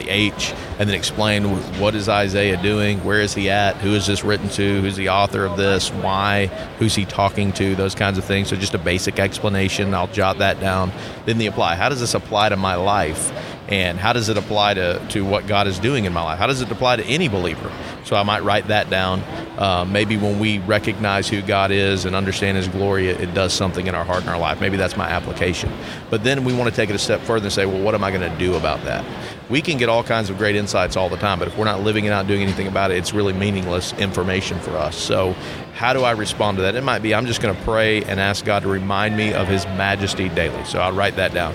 the 0.00 0.08
H, 0.08 0.52
and 0.78 0.88
then 0.88 0.96
explain 0.96 1.44
what 1.78 1.94
is 1.94 2.08
Isaiah 2.08 2.60
doing, 2.60 3.04
where 3.04 3.20
is 3.20 3.34
he 3.34 3.50
at, 3.50 3.76
who 3.76 3.94
is 3.94 4.06
this 4.06 4.24
written 4.24 4.48
to, 4.50 4.80
who's 4.80 4.96
the 4.96 5.10
author 5.10 5.44
of 5.44 5.56
this, 5.56 5.90
why, 5.90 6.46
who's 6.78 6.94
he 6.94 7.04
talking 7.04 7.52
to, 7.52 7.74
those 7.74 7.94
kinds 7.94 8.18
of 8.18 8.24
things. 8.24 8.48
So 8.48 8.56
just 8.56 8.74
a 8.74 8.78
basic 8.78 9.18
explanation. 9.18 9.94
I'll 9.94 10.08
jot 10.08 10.38
that 10.38 10.60
down. 10.60 10.92
Then 11.26 11.38
the 11.38 11.46
apply. 11.46 11.76
How 11.76 11.88
does 11.88 12.00
this 12.00 12.14
apply 12.14 12.48
to 12.48 12.56
my 12.56 12.74
life? 12.74 13.32
And 13.70 13.98
how 13.98 14.12
does 14.12 14.28
it 14.28 14.36
apply 14.36 14.74
to, 14.74 15.06
to 15.10 15.24
what 15.24 15.46
God 15.46 15.68
is 15.68 15.78
doing 15.78 16.04
in 16.04 16.12
my 16.12 16.22
life? 16.22 16.40
How 16.40 16.48
does 16.48 16.60
it 16.60 16.70
apply 16.72 16.96
to 16.96 17.04
any 17.04 17.28
believer? 17.28 17.70
So 18.04 18.16
I 18.16 18.24
might 18.24 18.42
write 18.42 18.66
that 18.68 18.90
down. 18.90 19.20
Uh, 19.56 19.84
maybe 19.84 20.16
when 20.16 20.40
we 20.40 20.58
recognize 20.58 21.28
who 21.28 21.40
God 21.40 21.70
is 21.70 22.04
and 22.04 22.16
understand 22.16 22.56
His 22.56 22.66
glory, 22.66 23.08
it, 23.08 23.20
it 23.20 23.32
does 23.32 23.52
something 23.52 23.86
in 23.86 23.94
our 23.94 24.04
heart 24.04 24.22
and 24.22 24.30
our 24.30 24.38
life. 24.38 24.60
Maybe 24.60 24.76
that's 24.76 24.96
my 24.96 25.08
application. 25.08 25.72
But 26.10 26.24
then 26.24 26.44
we 26.44 26.52
want 26.52 26.68
to 26.68 26.74
take 26.74 26.90
it 26.90 26.96
a 26.96 26.98
step 26.98 27.20
further 27.20 27.46
and 27.46 27.52
say, 27.52 27.64
well, 27.64 27.80
what 27.80 27.94
am 27.94 28.02
I 28.02 28.10
going 28.10 28.28
to 28.28 28.38
do 28.38 28.56
about 28.56 28.82
that? 28.84 29.04
We 29.48 29.62
can 29.62 29.78
get 29.78 29.88
all 29.88 30.02
kinds 30.02 30.30
of 30.30 30.38
great 30.38 30.56
insights 30.56 30.96
all 30.96 31.08
the 31.08 31.16
time, 31.16 31.38
but 31.38 31.46
if 31.46 31.56
we're 31.56 31.64
not 31.64 31.80
living 31.80 32.06
it 32.06 32.12
out, 32.12 32.26
doing 32.26 32.42
anything 32.42 32.66
about 32.66 32.90
it, 32.90 32.98
it's 32.98 33.12
really 33.12 33.32
meaningless 33.32 33.92
information 33.94 34.58
for 34.58 34.76
us. 34.76 34.96
So, 34.96 35.32
how 35.74 35.92
do 35.92 36.02
I 36.02 36.10
respond 36.12 36.58
to 36.58 36.62
that? 36.64 36.74
It 36.74 36.84
might 36.84 37.00
be 37.00 37.14
I'm 37.14 37.26
just 37.26 37.40
going 37.40 37.56
to 37.56 37.62
pray 37.62 38.04
and 38.04 38.20
ask 38.20 38.44
God 38.44 38.62
to 38.62 38.68
remind 38.68 39.16
me 39.16 39.32
of 39.32 39.48
His 39.48 39.64
majesty 39.66 40.28
daily. 40.28 40.64
So 40.64 40.78
I'll 40.78 40.92
write 40.92 41.16
that 41.16 41.32
down 41.32 41.54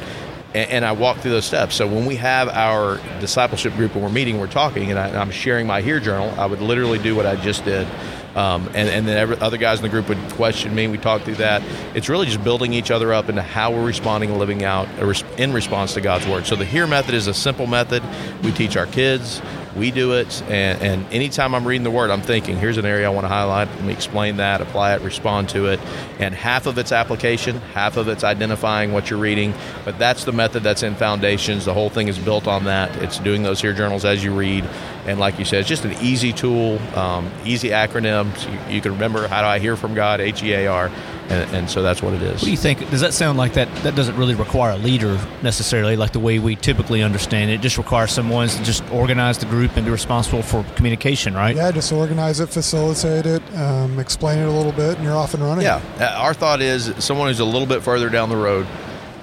and, 0.55 0.71
and 0.71 0.85
I 0.85 0.93
walk 0.93 1.17
through 1.17 1.31
those 1.31 1.45
steps. 1.45 1.75
So 1.75 1.85
when 1.85 2.05
we 2.05 2.15
have 2.15 2.47
our 2.47 2.99
discipleship 3.19 3.73
group 3.73 3.93
and 3.93 4.01
we're 4.01 4.09
meeting, 4.09 4.39
we're 4.39 4.47
talking, 4.47 4.89
and, 4.89 4.97
I, 4.97 5.19
I'm 5.19 5.29
sharing 5.29 5.67
my 5.67 5.81
HEAR 5.81 5.99
journal, 5.99 6.33
I 6.39 6.45
would 6.45 6.61
literally 6.61 6.97
do 6.97 7.15
what 7.15 7.25
I 7.25 7.35
just 7.35 7.65
did. 7.65 7.85
Um, 8.35 8.67
and, 8.67 8.89
and 8.89 9.07
then 9.07 9.17
every, 9.17 9.37
other 9.37 9.57
guys 9.57 9.79
in 9.79 9.83
the 9.83 9.89
group 9.89 10.09
would 10.09 10.19
question 10.31 10.73
me. 10.73 10.87
We 10.87 10.97
talk 10.97 11.21
through 11.21 11.35
that. 11.35 11.61
It's 11.95 12.09
really 12.09 12.25
just 12.25 12.43
building 12.43 12.73
each 12.73 12.91
other 12.91 13.13
up 13.13 13.29
into 13.29 13.41
how 13.41 13.71
we're 13.71 13.85
responding 13.85 14.29
and 14.29 14.39
living 14.39 14.63
out 14.63 14.87
res- 14.99 15.23
in 15.37 15.53
response 15.53 15.93
to 15.93 16.01
God's 16.01 16.27
word. 16.27 16.45
So 16.45 16.55
the 16.55 16.65
HEAR 16.65 16.87
method 16.87 17.15
is 17.15 17.27
a 17.27 17.33
simple 17.33 17.67
method. 17.67 18.03
We 18.43 18.51
teach 18.51 18.75
our 18.75 18.87
kids. 18.87 19.41
We 19.75 19.91
do 19.91 20.13
it, 20.13 20.41
and, 20.43 20.81
and 20.81 21.13
anytime 21.13 21.53
I'm 21.53 21.67
reading 21.67 21.83
the 21.83 21.91
word, 21.91 22.09
I'm 22.09 22.21
thinking, 22.21 22.55
here's 22.57 22.77
an 22.77 22.85
area 22.85 23.07
I 23.07 23.09
want 23.09 23.25
to 23.25 23.29
highlight. 23.29 23.67
Let 23.67 23.83
me 23.83 23.91
explain 23.91 24.37
that, 24.37 24.61
apply 24.61 24.95
it, 24.95 25.01
respond 25.01 25.49
to 25.49 25.65
it. 25.65 25.81
And 26.17 26.33
half 26.33 26.65
of 26.65 26.77
it's 26.77 26.93
application, 26.93 27.57
half 27.73 27.97
of 27.97 28.07
it's 28.07 28.23
identifying 28.23 28.93
what 28.93 29.09
you're 29.09 29.19
reading. 29.19 29.53
But 29.83 29.99
that's 29.99 30.23
the 30.23 30.31
method 30.31 30.63
that's 30.63 30.81
in 30.81 30.95
Foundations. 30.95 31.65
The 31.65 31.73
whole 31.73 31.89
thing 31.89 32.07
is 32.07 32.17
built 32.17 32.47
on 32.47 32.63
that. 32.65 32.95
It's 33.03 33.19
doing 33.19 33.43
those 33.43 33.59
HEAR 33.59 33.73
journals 33.73 34.05
as 34.05 34.23
you 34.23 34.33
read. 34.33 34.63
And 35.05 35.19
like 35.19 35.39
you 35.39 35.45
said, 35.45 35.59
it's 35.59 35.69
just 35.69 35.83
an 35.83 35.95
easy 36.01 36.31
tool, 36.31 36.79
um, 36.97 37.29
easy 37.43 37.69
acronym. 37.69 38.31
You, 38.69 38.75
you 38.75 38.81
can 38.81 38.93
remember 38.93 39.27
how 39.27 39.41
do 39.41 39.47
I 39.47 39.59
hear 39.59 39.75
from 39.75 39.93
God, 39.93 40.21
H 40.21 40.41
E 40.41 40.53
A 40.53 40.67
R. 40.67 40.89
And, 41.29 41.55
and 41.55 41.69
so 41.69 41.81
that's 41.81 42.03
what 42.03 42.13
it 42.13 42.21
is. 42.21 42.33
What 42.33 42.45
do 42.45 42.51
you 42.51 42.57
think? 42.57 42.87
Does 42.91 43.01
that 43.01 43.13
sound 43.13 43.37
like 43.37 43.53
that? 43.53 43.73
That 43.77 43.95
doesn't 43.95 44.15
really 44.15 44.35
require 44.35 44.71
a 44.73 44.77
leader 44.77 45.19
necessarily, 45.41 45.95
like 45.95 46.11
the 46.11 46.19
way 46.19 46.37
we 46.37 46.55
typically 46.55 47.01
understand 47.01 47.49
it. 47.49 47.55
It 47.55 47.61
just 47.61 47.77
requires 47.77 48.11
someone 48.11 48.47
to 48.47 48.63
just 48.63 48.83
organize 48.91 49.39
the 49.39 49.47
group 49.47 49.75
and 49.75 49.85
be 49.85 49.91
responsible 49.91 50.43
for 50.43 50.63
communication, 50.75 51.33
right? 51.33 51.55
Yeah, 51.55 51.71
just 51.71 51.91
organize 51.91 52.39
it, 52.39 52.49
facilitate 52.49 53.25
it, 53.25 53.41
um, 53.55 53.97
explain 53.99 54.37
it 54.37 54.47
a 54.47 54.51
little 54.51 54.71
bit, 54.71 54.97
and 54.97 55.03
you're 55.03 55.15
off 55.15 55.33
and 55.33 55.41
running. 55.41 55.63
Yeah, 55.63 55.81
uh, 55.99 56.21
our 56.21 56.33
thought 56.33 56.61
is 56.61 56.93
someone 57.03 57.27
who's 57.27 57.39
a 57.39 57.45
little 57.45 57.67
bit 57.67 57.81
further 57.81 58.09
down 58.09 58.29
the 58.29 58.37
road, 58.37 58.67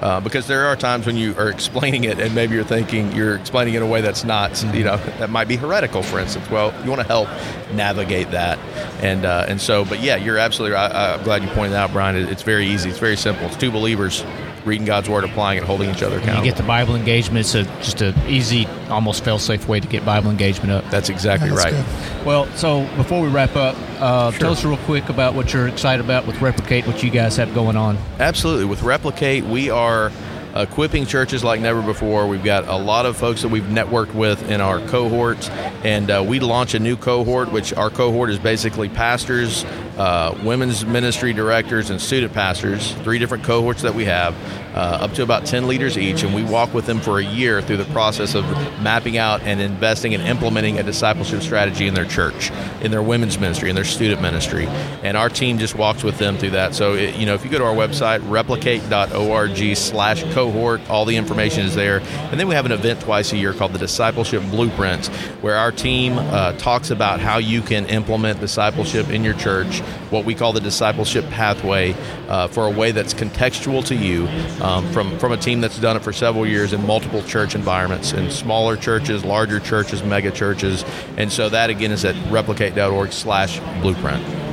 uh, 0.02 0.20
because 0.20 0.48
there 0.48 0.66
are 0.66 0.76
times 0.76 1.06
when 1.06 1.16
you 1.16 1.34
are 1.38 1.48
explaining 1.48 2.04
it 2.04 2.18
and 2.18 2.34
maybe 2.34 2.54
you're 2.54 2.64
thinking 2.64 3.12
you're 3.12 3.36
explaining 3.36 3.74
it 3.74 3.78
in 3.78 3.82
a 3.82 3.86
way 3.86 4.00
that's 4.00 4.24
not, 4.24 4.62
you 4.74 4.84
know, 4.84 4.96
that 5.18 5.30
might 5.30 5.48
be 5.48 5.56
heretical, 5.56 6.02
for 6.02 6.18
instance. 6.18 6.50
Well, 6.50 6.74
you 6.82 6.90
want 6.90 7.00
to 7.02 7.06
help 7.06 7.28
navigate 7.72 8.32
that, 8.32 8.58
and 9.02 9.24
uh, 9.24 9.46
and 9.48 9.60
so, 9.60 9.84
but 9.84 10.00
yeah, 10.00 10.16
you're 10.16 10.38
absolutely. 10.38 10.74
right. 10.74 10.90
I, 10.90 11.14
I'm 11.14 11.22
glad 11.22 11.42
you 11.42 11.48
pointed 11.50 11.76
out, 11.76 11.92
Brian. 11.92 12.16
It, 12.16 12.28
it's 12.30 12.42
very 12.42 12.66
easy. 12.66 12.90
It's 12.90 12.98
very 12.98 13.16
simple. 13.16 13.46
It's 13.46 13.56
two 13.56 13.70
believers 13.70 14.24
reading 14.64 14.84
God's 14.86 15.08
word, 15.08 15.24
applying 15.24 15.58
it, 15.58 15.64
holding 15.64 15.90
each 15.90 16.02
other 16.02 16.16
accountable. 16.18 16.44
You 16.44 16.50
get 16.52 16.56
the 16.56 16.66
Bible 16.66 16.94
engagement. 16.94 17.40
It's 17.40 17.54
a, 17.54 17.64
just 17.80 18.00
an 18.00 18.14
easy, 18.28 18.66
almost 18.88 19.24
fail-safe 19.24 19.66
way 19.68 19.80
to 19.80 19.88
get 19.88 20.04
Bible 20.04 20.30
engagement 20.30 20.70
up. 20.72 20.88
that's 20.90 21.08
exactly 21.08 21.50
That's 21.50 21.64
right. 21.64 21.72
good. 21.72 22.26
Well, 22.26 22.46
so 22.56 22.86
before 22.96 23.20
we 23.20 23.28
wrap 23.28 23.56
up, 23.56 23.76
uh, 24.00 24.30
Sure. 24.30 24.40
tell 24.40 24.52
us 24.52 24.64
real 24.64 24.76
quick 24.78 25.08
about 25.08 25.34
what 25.34 25.52
you're 25.52 25.68
excited 25.68 26.04
about 26.04 26.26
with 26.26 26.40
Replicate, 26.40 26.86
what 26.86 27.02
you 27.02 27.10
guys 27.10 27.36
have 27.36 27.54
going 27.54 27.76
on. 27.76 27.98
Absolutely. 28.20 28.64
With 28.66 28.82
Replicate, 28.82 29.44
we 29.44 29.70
are 29.70 30.12
equipping 30.54 31.06
churches 31.06 31.42
like 31.42 31.60
never 31.60 31.80
before. 31.80 32.26
We've 32.26 32.44
got 32.44 32.68
a 32.68 32.76
lot 32.76 33.06
of 33.06 33.16
folks 33.16 33.40
that 33.42 33.48
we've 33.48 33.62
networked 33.64 34.14
with 34.14 34.50
in 34.50 34.60
our 34.60 34.80
cohort, 34.88 35.48
and 35.82 36.10
uh, 36.10 36.22
we 36.26 36.40
launch 36.40 36.74
a 36.74 36.78
new 36.78 36.94
cohort, 36.96 37.50
which 37.50 37.72
our 37.72 37.88
cohort 37.88 38.28
is 38.28 38.38
basically 38.38 38.90
pastors, 38.90 39.64
uh, 39.98 40.38
women's 40.44 40.84
ministry 40.84 41.32
directors, 41.32 41.90
and 41.90 42.00
student 42.00 42.32
pastors. 42.32 42.92
Three 43.02 43.18
different 43.18 43.44
cohorts 43.44 43.82
that 43.82 43.94
we 43.94 44.06
have, 44.06 44.34
uh, 44.74 44.98
up 45.02 45.12
to 45.12 45.22
about 45.22 45.44
10 45.44 45.68
leaders 45.68 45.98
each, 45.98 46.22
and 46.22 46.34
we 46.34 46.42
walk 46.42 46.72
with 46.72 46.86
them 46.86 47.00
for 47.00 47.18
a 47.18 47.24
year 47.24 47.60
through 47.60 47.76
the 47.76 47.84
process 47.86 48.34
of 48.34 48.44
mapping 48.80 49.18
out 49.18 49.42
and 49.42 49.60
investing 49.60 50.14
and 50.14 50.22
implementing 50.22 50.78
a 50.78 50.82
discipleship 50.82 51.42
strategy 51.42 51.86
in 51.86 51.94
their 51.94 52.06
church, 52.06 52.50
in 52.80 52.90
their 52.90 53.02
women's 53.02 53.38
ministry, 53.38 53.68
in 53.68 53.74
their 53.74 53.84
student 53.84 54.22
ministry. 54.22 54.66
And 55.02 55.16
our 55.16 55.28
team 55.28 55.58
just 55.58 55.74
walks 55.74 56.02
with 56.02 56.18
them 56.18 56.38
through 56.38 56.50
that. 56.50 56.74
So, 56.74 56.94
it, 56.94 57.16
you 57.16 57.26
know, 57.26 57.34
if 57.34 57.44
you 57.44 57.50
go 57.50 57.58
to 57.58 57.64
our 57.64 57.74
website, 57.74 58.28
replicate.org 58.28 59.76
slash 59.76 60.22
cohort, 60.32 60.80
all 60.88 61.04
the 61.04 61.16
information 61.16 61.66
is 61.66 61.74
there. 61.74 62.00
And 62.30 62.40
then 62.40 62.48
we 62.48 62.54
have 62.54 62.66
an 62.66 62.72
event 62.72 63.00
twice 63.00 63.32
a 63.32 63.36
year 63.36 63.52
called 63.52 63.72
the 63.72 63.78
Discipleship 63.78 64.42
Blueprint, 64.50 65.08
where 65.42 65.56
our 65.56 65.72
team 65.72 66.16
uh, 66.16 66.52
talks 66.54 66.90
about 66.90 67.20
how 67.20 67.38
you 67.38 67.60
can 67.60 67.86
implement 67.86 68.40
discipleship 68.40 69.10
in 69.10 69.24
your 69.24 69.34
church, 69.34 69.81
what 70.10 70.24
we 70.24 70.34
call 70.34 70.52
the 70.52 70.60
discipleship 70.60 71.28
pathway, 71.30 71.94
uh, 72.28 72.48
for 72.48 72.66
a 72.66 72.70
way 72.70 72.92
that's 72.92 73.14
contextual 73.14 73.84
to 73.86 73.94
you 73.94 74.26
um, 74.62 74.90
from, 74.92 75.18
from 75.18 75.32
a 75.32 75.36
team 75.36 75.60
that's 75.60 75.78
done 75.78 75.96
it 75.96 76.02
for 76.02 76.12
several 76.12 76.46
years 76.46 76.72
in 76.72 76.86
multiple 76.86 77.22
church 77.22 77.54
environments, 77.54 78.12
in 78.12 78.30
smaller 78.30 78.76
churches, 78.76 79.24
larger 79.24 79.60
churches, 79.60 80.02
mega 80.02 80.30
churches. 80.30 80.84
And 81.16 81.32
so 81.32 81.48
that, 81.48 81.70
again, 81.70 81.90
is 81.90 82.04
at 82.04 82.16
replicate.org 82.30 83.12
slash 83.12 83.60
blueprint. 83.80 84.51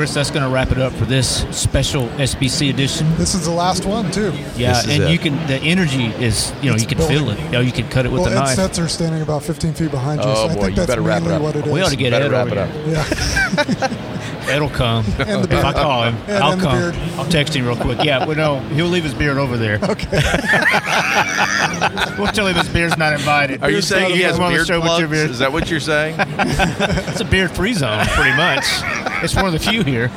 Chris, 0.00 0.14
that's 0.14 0.30
going 0.30 0.42
to 0.42 0.48
wrap 0.48 0.72
it 0.72 0.78
up 0.78 0.94
for 0.94 1.04
this 1.04 1.40
special 1.54 2.06
SBC 2.16 2.70
edition. 2.70 3.06
This 3.16 3.34
is 3.34 3.44
the 3.44 3.50
last 3.50 3.84
one 3.84 4.10
too. 4.10 4.32
Yeah, 4.56 4.72
This 4.80 4.84
and 4.94 5.02
it. 5.04 5.10
you 5.10 5.18
can 5.18 5.36
the 5.46 5.56
energy 5.58 6.06
is 6.06 6.54
you 6.62 6.70
know 6.70 6.74
It's 6.76 6.84
you 6.84 6.88
can 6.88 7.06
feel 7.06 7.28
it. 7.28 7.38
You 7.38 7.48
know, 7.50 7.60
you 7.60 7.70
can 7.70 7.86
cut 7.90 8.06
it 8.06 8.08
with 8.10 8.22
well, 8.22 8.32
a 8.32 8.34
knife. 8.34 8.48
headsets 8.56 8.78
are 8.78 8.88
standing 8.88 9.20
about 9.20 9.42
15 9.42 9.74
feet 9.74 9.90
behind 9.90 10.22
you, 10.22 10.26
Oh, 10.30 10.34
so 10.34 10.40
I 10.44 10.54
boy, 10.54 10.60
think 10.62 10.70
you 10.70 10.76
that's 10.76 10.86
better 10.86 11.02
wrap 11.02 11.20
it 11.24 11.32
up. 11.32 11.42
what 11.42 11.54
it 11.54 11.66
is. 11.66 11.70
we 11.74 11.82
ought 11.82 11.90
to 11.90 11.96
get 11.96 12.12
Better 12.12 12.24
Ed 12.24 12.30
wrap 12.32 12.46
it 12.48 12.56
up. 12.56 12.70
Yeah, 12.86 14.54
It'll 14.56 14.70
come. 14.70 15.04
And 15.18 15.44
the 15.44 15.54
if 15.58 15.62
I 15.64 15.72
beard. 15.72 15.74
call 15.76 16.04
him, 16.04 16.16
And- 16.28 16.42
I'll 16.44 16.52
and 16.52 16.60
the 16.62 16.64
come. 16.66 16.78
beard. 16.78 16.94
I'll 17.18 17.26
text 17.30 17.52
him 17.54 17.66
real 17.66 17.76
quick. 17.76 18.02
Yeah, 18.02 18.24
well, 18.24 18.36
no, 18.38 18.58
he'll 18.74 18.86
leave 18.86 19.04
his 19.04 19.12
beard 19.14 19.36
over 19.36 19.58
there. 19.58 19.78
Okay. 19.82 20.18
we'll 22.18 22.32
tell 22.32 22.46
him 22.46 22.56
his 22.56 22.70
beard's 22.70 22.96
not 22.96 23.12
invited. 23.12 23.62
Are 23.62 23.70
you 23.70 23.82
saying 23.82 24.08
not 24.08 24.12
he 24.16 24.22
has 24.22 24.36
Come 24.36 24.44
on, 24.46 24.52
beard 24.54 24.66
show 24.66 24.80
what 24.80 24.86
plugs? 24.86 25.10
beard- 25.10 25.30
Is 25.30 25.40
that 25.40 25.52
what 25.52 25.70
you're 25.70 25.78
saying? 25.78 26.16
It's 27.10 27.20
a 27.20 27.24
beard-free 27.24 27.74
zone, 27.74 28.06
pretty 28.06 28.34
much. 28.34 28.64
It's 29.24 29.34
one 29.36 29.46
of 29.46 29.52
the 29.52 29.58
few 29.58 29.84
here. 29.84 30.10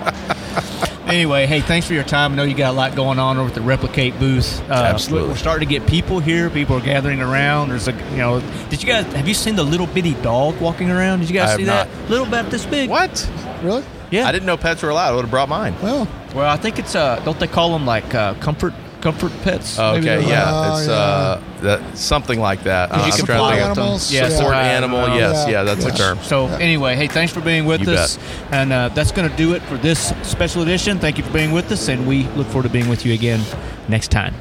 Anyway, 1.05 1.45
hey, 1.45 1.59
thanks 1.59 1.85
for 1.85 1.93
your 1.93 2.03
time. 2.05 2.31
I 2.31 2.35
know 2.35 2.43
you 2.43 2.55
got 2.55 2.71
a 2.71 2.77
lot 2.77 2.95
going 2.95 3.19
on 3.19 3.37
over 3.37 3.49
at 3.49 3.55
the 3.55 3.61
Replicate 3.61 4.17
booth. 4.19 4.61
Uh, 4.69 4.73
Absolutely. 4.73 5.29
We're 5.29 5.35
starting 5.35 5.67
to 5.67 5.79
get 5.79 5.87
people 5.87 6.19
here. 6.19 6.49
People 6.49 6.77
are 6.77 6.81
gathering 6.81 7.21
around. 7.21 7.69
There's 7.69 7.87
a, 7.87 7.91
you 7.91 8.17
know, 8.17 8.39
did 8.69 8.81
you 8.81 8.87
guys 8.87 9.05
have 9.13 9.27
you 9.27 9.33
seen 9.33 9.55
the 9.55 9.63
little 9.63 9.85
bitty 9.87 10.13
dog 10.21 10.59
walking 10.61 10.89
around? 10.89 11.19
Did 11.19 11.29
you 11.29 11.35
guys 11.35 11.49
I 11.51 11.57
see 11.57 11.63
have 11.65 11.89
that? 11.89 12.09
Little 12.09 12.25
about 12.25 12.49
this 12.49 12.65
big. 12.65 12.89
what? 12.89 13.29
really? 13.61 13.83
Yeah. 14.11 14.27
I 14.27 14.31
didn't 14.31 14.45
know 14.45 14.57
pets 14.57 14.81
were 14.81 14.89
allowed. 14.89 15.11
I 15.11 15.15
would 15.15 15.21
have 15.25 15.31
brought 15.31 15.49
mine. 15.49 15.75
Well, 15.81 16.07
Well, 16.33 16.49
I 16.49 16.55
think 16.55 16.79
it's 16.79 16.95
uh, 16.95 17.19
don't 17.25 17.39
they 17.39 17.47
call 17.47 17.73
them 17.73 17.85
like 17.85 18.15
uh, 18.15 18.35
comfort 18.35 18.73
comfort 19.03 19.31
pets? 19.43 19.77
Maybe 19.77 19.97
Okay, 19.97 20.01
they're- 20.21 20.29
yeah, 20.29 20.43
Oh, 20.47 20.77
it's 20.77 20.87
yeah. 20.87 20.93
uh, 20.93 21.41
that, 21.61 21.97
something 21.97 22.39
like 22.39 22.63
that. 22.63 22.91
Uh, 22.91 22.95
You 22.97 23.01
I'm 23.03 23.11
can 23.11 23.25
trying 23.25 23.27
to 23.27 23.43
fly 23.43 23.51
think 23.55 23.61
of- 23.63 23.69
with 23.69 23.75
them. 23.75 23.83
animals, 23.83 24.11
Yeah, 24.11 24.21
yeah. 24.21 24.29
Support 24.29 24.37
support 24.39 24.55
animal, 24.55 24.99
animal. 25.01 25.19
yes, 25.19 25.45
Yeah. 25.45 25.51
yeah, 25.53 25.63
that's 25.63 25.85
Which- 25.85 25.93
a 25.95 25.97
term. 25.97 26.19
So 26.23 26.47
anyway, 26.47 26.95
hey, 26.95 27.07
thanks 27.07 27.31
for 27.33 27.41
being 27.41 27.65
with 27.65 27.81
You 27.87 27.93
us, 27.93 28.17
and 28.51 28.71
uh, 28.73 28.89
that's 28.95 29.11
going 29.11 29.29
to 29.29 29.35
do 29.35 29.53
it 29.53 29.61
for 29.63 29.77
this 29.77 30.13
special 30.23 30.61
edition. 30.61 30.99
Thank 30.99 31.17
you 31.17 31.23
for 31.23 31.31
being 31.33 31.51
with 31.51 31.71
us, 31.71 31.87
and 31.89 32.07
we 32.07 32.27
look 32.35 32.47
forward 32.47 32.63
to 32.63 32.69
being 32.69 32.87
with 32.89 33.05
you 33.05 33.13
again 33.13 33.41
next 33.87 34.09
time. 34.11 34.33